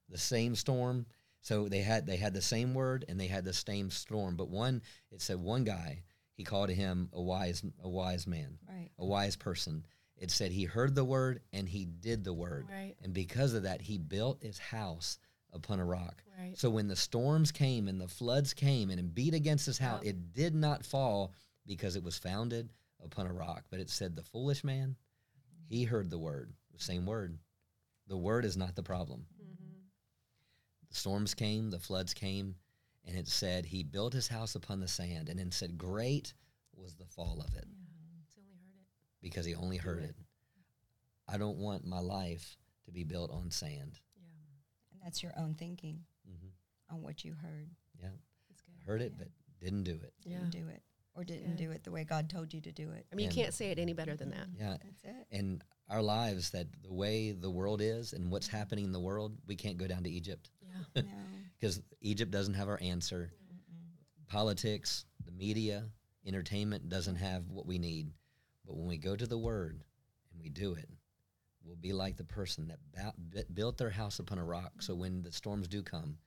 The 0.09 0.17
same 0.17 0.55
storm. 0.55 1.07
So 1.41 1.67
they 1.67 1.81
had 1.81 2.05
they 2.05 2.17
had 2.17 2.33
the 2.33 2.41
same 2.41 2.73
word 2.73 3.05
and 3.09 3.19
they 3.19 3.27
had 3.27 3.43
the 3.45 3.53
same 3.53 3.89
storm. 3.89 4.35
But 4.35 4.49
one, 4.49 4.81
it 5.11 5.21
said 5.21 5.39
one 5.39 5.63
guy. 5.63 6.03
He 6.35 6.43
called 6.43 6.69
him 6.69 7.09
a 7.13 7.21
wise 7.21 7.63
a 7.83 7.89
wise 7.89 8.25
man, 8.27 8.57
Right. 8.67 8.89
a 8.97 9.05
wise 9.05 9.35
person. 9.35 9.85
It 10.23 10.31
said 10.31 10.53
he 10.53 10.63
heard 10.63 10.95
the 10.95 11.03
word 11.03 11.41
and 11.51 11.67
he 11.67 11.83
did 11.83 12.23
the 12.23 12.31
word. 12.31 12.67
Right. 12.71 12.95
And 13.03 13.13
because 13.13 13.53
of 13.53 13.63
that, 13.63 13.81
he 13.81 13.97
built 13.97 14.41
his 14.41 14.57
house 14.57 15.19
upon 15.51 15.81
a 15.81 15.85
rock. 15.85 16.23
Right. 16.39 16.57
So 16.57 16.69
when 16.69 16.87
the 16.87 16.95
storms 16.95 17.51
came 17.51 17.89
and 17.89 17.99
the 17.99 18.07
floods 18.07 18.53
came 18.53 18.89
and 18.89 19.01
it 19.01 19.13
beat 19.13 19.33
against 19.33 19.65
his 19.65 19.77
house, 19.77 20.01
Yep. 20.05 20.15
it 20.15 20.33
did 20.33 20.55
not 20.55 20.85
fall 20.85 21.33
because 21.65 21.97
it 21.97 22.03
was 22.05 22.17
founded 22.17 22.71
upon 23.03 23.27
a 23.27 23.33
rock. 23.33 23.65
But 23.69 23.81
it 23.81 23.89
said 23.89 24.15
the 24.15 24.23
foolish 24.23 24.63
man, 24.63 24.95
he 25.65 25.83
heard 25.83 26.09
the 26.09 26.17
word, 26.17 26.53
the 26.71 26.81
same 26.81 27.05
word. 27.05 27.37
The 28.07 28.15
word 28.17 28.45
is 28.45 28.55
not 28.55 28.77
the 28.77 28.81
problem. 28.81 29.25
Mm-hmm. 29.43 29.73
The 30.89 30.95
storms 30.95 31.33
came, 31.33 31.69
the 31.69 31.79
floods 31.79 32.13
came, 32.13 32.55
and 33.05 33.17
it 33.17 33.27
said 33.27 33.65
he 33.65 33.83
built 33.83 34.13
his 34.13 34.29
house 34.29 34.55
upon 34.55 34.79
the 34.79 34.87
sand, 34.87 35.27
and 35.27 35.37
then 35.37 35.51
said, 35.51 35.77
Great 35.77 36.33
was 36.73 36.95
the 36.95 37.05
fall 37.05 37.43
of 37.45 37.53
it 37.57 37.65
It's 37.65 37.65
only 37.65 37.67
heard 37.67 37.73
it. 37.73 37.82
Because 39.23 39.45
he 39.47 39.55
only 39.55 39.77
heard 39.77 40.03
it. 40.03 40.15
I 41.27 41.37
don't 41.37 41.57
want 41.57 41.85
my 41.87 41.99
life 41.99 42.57
to 42.85 42.91
be 42.91 43.03
built 43.03 43.31
on 43.31 43.49
sand. 43.49 43.99
Yeah. 44.15 44.27
And 44.91 45.01
that's 45.03 45.23
your 45.23 45.31
own 45.37 45.55
thinking 45.55 46.01
hmm 46.27 46.49
on 46.91 47.01
what 47.01 47.23
you 47.25 47.33
heard. 47.33 47.69
Yeah, 47.99 48.09
It's 48.51 48.61
good. 48.61 48.75
heard 48.85 49.01
it, 49.01 49.13
but 49.17 49.29
didn't 49.59 49.83
do 49.83 49.93
it. 50.03 50.13
Yeah. 50.25 50.37
Didn't 50.39 50.51
do 50.51 50.67
it. 50.67 50.83
Or 51.15 51.23
didn't 51.23 51.51
Yeah. 51.51 51.65
do 51.67 51.71
it 51.71 51.83
the 51.83 51.91
way 51.91 52.03
God 52.03 52.29
told 52.29 52.53
you 52.53 52.61
to 52.61 52.71
do 52.71 52.91
it. 52.91 53.07
I 53.11 53.15
mean, 53.15 53.27
And- 53.27 53.35
you 53.35 53.43
can't 53.43 53.53
say 53.53 53.71
it 53.71 53.79
any 53.79 53.93
better 53.93 54.15
than 54.15 54.29
that. 54.31 54.47
Yeah, 54.55 54.77
That's 54.83 55.03
it. 55.03 55.27
in 55.31 55.61
our 55.87 56.01
lives, 56.03 56.51
that 56.51 56.67
the 56.83 56.93
way 56.93 57.31
the 57.31 57.49
world 57.49 57.81
is 57.81 58.13
and 58.13 58.29
what's 58.31 58.47
happening 58.47 58.85
in 58.85 58.91
the 58.91 58.99
world, 58.99 59.37
we 59.47 59.55
can't 59.55 59.77
go 59.77 59.87
down 59.87 60.03
to 60.03 60.09
Egypt 60.09 60.51
Yeah. 60.61 60.69
No. 61.01 61.09
because 61.59 61.81
Egypt 62.01 62.29
doesn't 62.31 62.55
have 62.55 62.67
our 62.67 62.79
answer. 62.81 63.31
Politics, 64.27 65.05
the 65.25 65.31
media, 65.31 65.89
entertainment 66.25 66.89
doesn't 66.89 67.15
have 67.17 67.49
what 67.49 67.65
we 67.65 67.77
need. 67.77 68.11
But 68.65 68.77
when 68.77 68.87
we 68.87 68.97
go 68.97 69.15
to 69.15 69.27
the 69.27 69.37
Word 69.37 69.83
and 70.31 70.41
we 70.41 70.49
do 70.49 70.73
it, 70.73 70.89
we'll 71.63 71.75
be 71.75 71.93
like 71.93 72.17
the 72.17 72.23
person 72.23 72.67
that 72.67 73.13
ba- 73.31 73.45
built 73.53 73.77
their 73.77 73.89
house 73.89 74.19
upon 74.19 74.37
a 74.37 74.43
rock. 74.43 74.81
So 74.81 74.95
when 74.95 75.21
the 75.21 75.31
storms 75.31 75.67
do 75.67 75.81
come, 75.81 76.17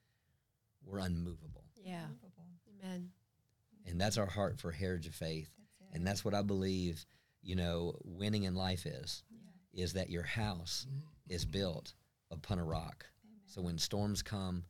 we're 0.85 0.99
unmovable. 0.99 1.65
Yeah. 1.77 2.07
Amen. 2.83 3.11
And 3.87 4.01
that's 4.01 4.19
our 4.19 4.27
heart 4.27 4.59
for 4.59 4.71
Heritage 4.71 5.07
of 5.07 5.15
Faith. 5.15 5.51
And 5.93 6.07
that's 6.07 6.25
what 6.25 6.35
I 6.35 6.43
believe, 6.43 7.07
you 7.43 7.57
know, 7.57 7.95
winning 8.05 8.45
in 8.45 8.55
life 8.55 8.87
is, 8.87 9.23
is 9.73 9.95
that 9.95 10.11
your 10.11 10.25
house 10.25 10.87
is 11.29 11.45
built 11.45 11.95
upon 12.31 12.59
a 12.59 12.65
rock. 12.65 13.07
So 13.47 13.63
when 13.63 13.79
storms 13.79 14.23
come, 14.23 14.65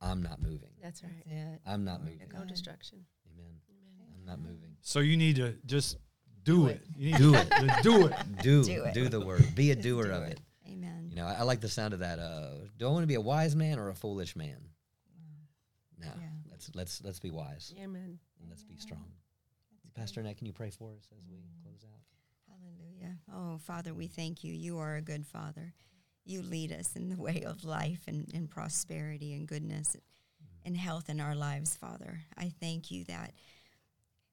I'm 0.00 0.22
not 0.22 0.40
moving. 0.40 0.70
That's 0.82 1.02
right. 1.02 1.24
That's. 1.26 1.60
I'm 1.66 1.84
not 1.84 2.02
moving. 2.02 2.28
No 2.32 2.44
destruction. 2.44 3.00
Amen. 3.32 3.52
Amen. 3.68 4.06
I'm 4.16 4.24
not 4.24 4.38
moving. 4.38 4.76
So 4.80 5.00
you 5.00 5.16
need 5.16 5.36
to 5.36 5.54
just 5.66 5.96
do, 6.44 6.54
Do 6.54 6.66
it. 6.66 6.80
it. 6.98 7.18
Do 7.18 7.34
it. 7.34 7.48
do 7.82 8.06
it. 8.06 8.14
Do, 8.42 8.64
Do 8.64 8.92
do, 8.92 9.08
the 9.08 9.20
word. 9.20 9.54
Be 9.54 9.70
a 9.70 9.76
doer 9.76 10.04
do 10.04 10.10
of 10.12 10.22
it. 10.24 10.32
it. 10.32 10.40
Amen. 10.72 11.08
You 11.10 11.16
know, 11.16 11.26
I, 11.26 11.34
I 11.40 11.42
like 11.42 11.60
the 11.60 11.68
sound 11.68 11.94
of 11.94 12.00
that. 12.00 12.18
Uh, 12.18 12.50
do 12.78 12.86
I 12.86 12.90
want 12.90 13.02
to 13.02 13.06
be 13.08 13.14
a 13.14 13.20
wise 13.20 13.56
man 13.56 13.78
or 13.78 13.88
a 13.88 13.94
foolish 13.94 14.36
man? 14.36 14.56
Mm. 15.18 16.04
No, 16.04 16.12
Yeah. 16.20 16.28
let's 16.50 16.70
let's 16.74 17.02
let's 17.04 17.18
be 17.20 17.30
wise 17.30 17.74
Amen. 17.78 18.18
and 18.40 18.48
let's 18.48 18.64
be 18.64 18.76
strong. 18.76 19.04
Pastor 19.94 20.20
Annette, 20.20 20.38
can 20.38 20.46
you 20.46 20.52
pray 20.52 20.70
for 20.70 20.92
us 20.92 21.08
as 21.16 21.24
we 21.28 21.36
mm. 21.36 21.62
close 21.62 21.84
out? 21.84 22.00
Hallelujah. 22.48 23.18
Oh, 23.34 23.58
Father, 23.58 23.92
we 23.92 24.06
thank 24.06 24.44
you. 24.44 24.52
You 24.52 24.78
are 24.78 24.96
a 24.96 25.02
good 25.02 25.26
Father. 25.26 25.74
You 26.24 26.42
lead 26.42 26.72
us 26.72 26.94
in 26.96 27.08
the 27.08 27.16
way 27.20 27.42
of 27.44 27.64
life 27.64 28.02
and, 28.06 28.30
and 28.32 28.48
prosperity 28.48 29.34
and 29.34 29.48
goodness 29.48 29.96
mm. 29.96 30.46
and 30.64 30.76
health 30.76 31.08
in 31.10 31.20
our 31.20 31.34
lives, 31.34 31.76
Father. 31.76 32.20
I 32.38 32.52
thank 32.60 32.90
you 32.90 33.04
that 33.04 33.32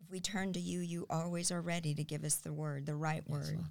if 0.07 0.11
we 0.11 0.19
turn 0.21 0.53
to 0.53 0.59
you, 0.59 0.79
you 0.79 1.05
always 1.09 1.51
are 1.51 1.59
ready 1.61 1.93
to 1.93 2.03
give 2.03 2.23
us 2.23 2.35
the 2.35 2.53
word, 2.53 2.85
the 2.85 2.95
right 2.95 3.23
Yes, 3.27 3.31
word. 3.31 3.55
Father. 3.57 3.69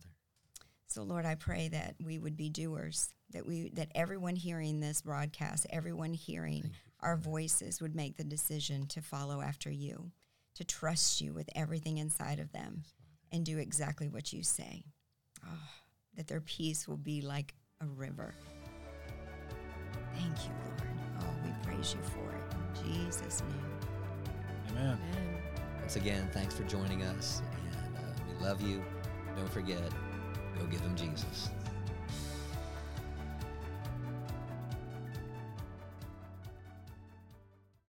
So 0.89 1.03
Lord, 1.03 1.25
I 1.25 1.35
pray 1.35 1.69
that 1.69 1.95
we 2.05 2.19
would 2.19 2.37
be 2.37 2.51
doers, 2.51 3.09
that 3.31 3.47
we 3.47 3.71
that 3.71 3.91
everyone 3.95 4.37
hearing 4.37 4.79
this 4.81 5.01
broadcast, 5.01 5.67
everyone 5.71 6.13
hearing 6.13 6.71
our 7.01 7.17
Father. 7.17 7.31
voices 7.31 7.81
would 7.81 7.95
make 7.97 8.17
the 8.19 8.25
decision 8.25 8.87
to 8.89 9.01
follow 9.01 9.41
after 9.41 9.71
you, 9.71 10.11
to 10.57 10.65
trust 10.65 11.21
you 11.23 11.33
with 11.33 11.49
everything 11.57 11.97
inside 11.99 12.39
of 12.39 12.53
them 12.53 12.83
Yes, 12.85 12.95
and 13.33 13.47
do 13.47 13.57
exactly 13.59 14.09
what 14.09 14.33
you 14.33 14.43
say. 14.43 14.85
Ah, 15.43 15.71
that 16.17 16.29
their 16.29 16.41
peace 16.43 16.87
will 16.87 16.97
be 16.99 17.23
like 17.23 17.55
a 17.81 17.87
river. 17.87 18.35
Thank 20.15 20.37
you, 20.45 20.53
Lord. 20.67 20.83
Oh, 21.21 21.35
we 21.45 21.51
praise 21.63 21.95
you 21.95 22.01
for 22.11 22.31
it. 22.33 22.85
In 22.85 23.05
Jesus' 23.05 23.43
name. 23.43 23.81
Amen. 24.71 24.99
Amen. 25.03 25.46
Once 25.87 25.95
again, 25.95 26.29
thanks 26.33 26.53
for 26.53 26.65
joining 26.65 27.05
us, 27.05 27.43
and 27.53 27.97
uh, 27.97 28.01
we 28.29 28.45
love 28.45 28.61
you. 28.61 28.83
Don't 29.37 29.49
forget, 29.49 29.81
go 30.59 30.67
give 30.67 30.83
them 30.83 30.97
Jesus. 30.97 31.51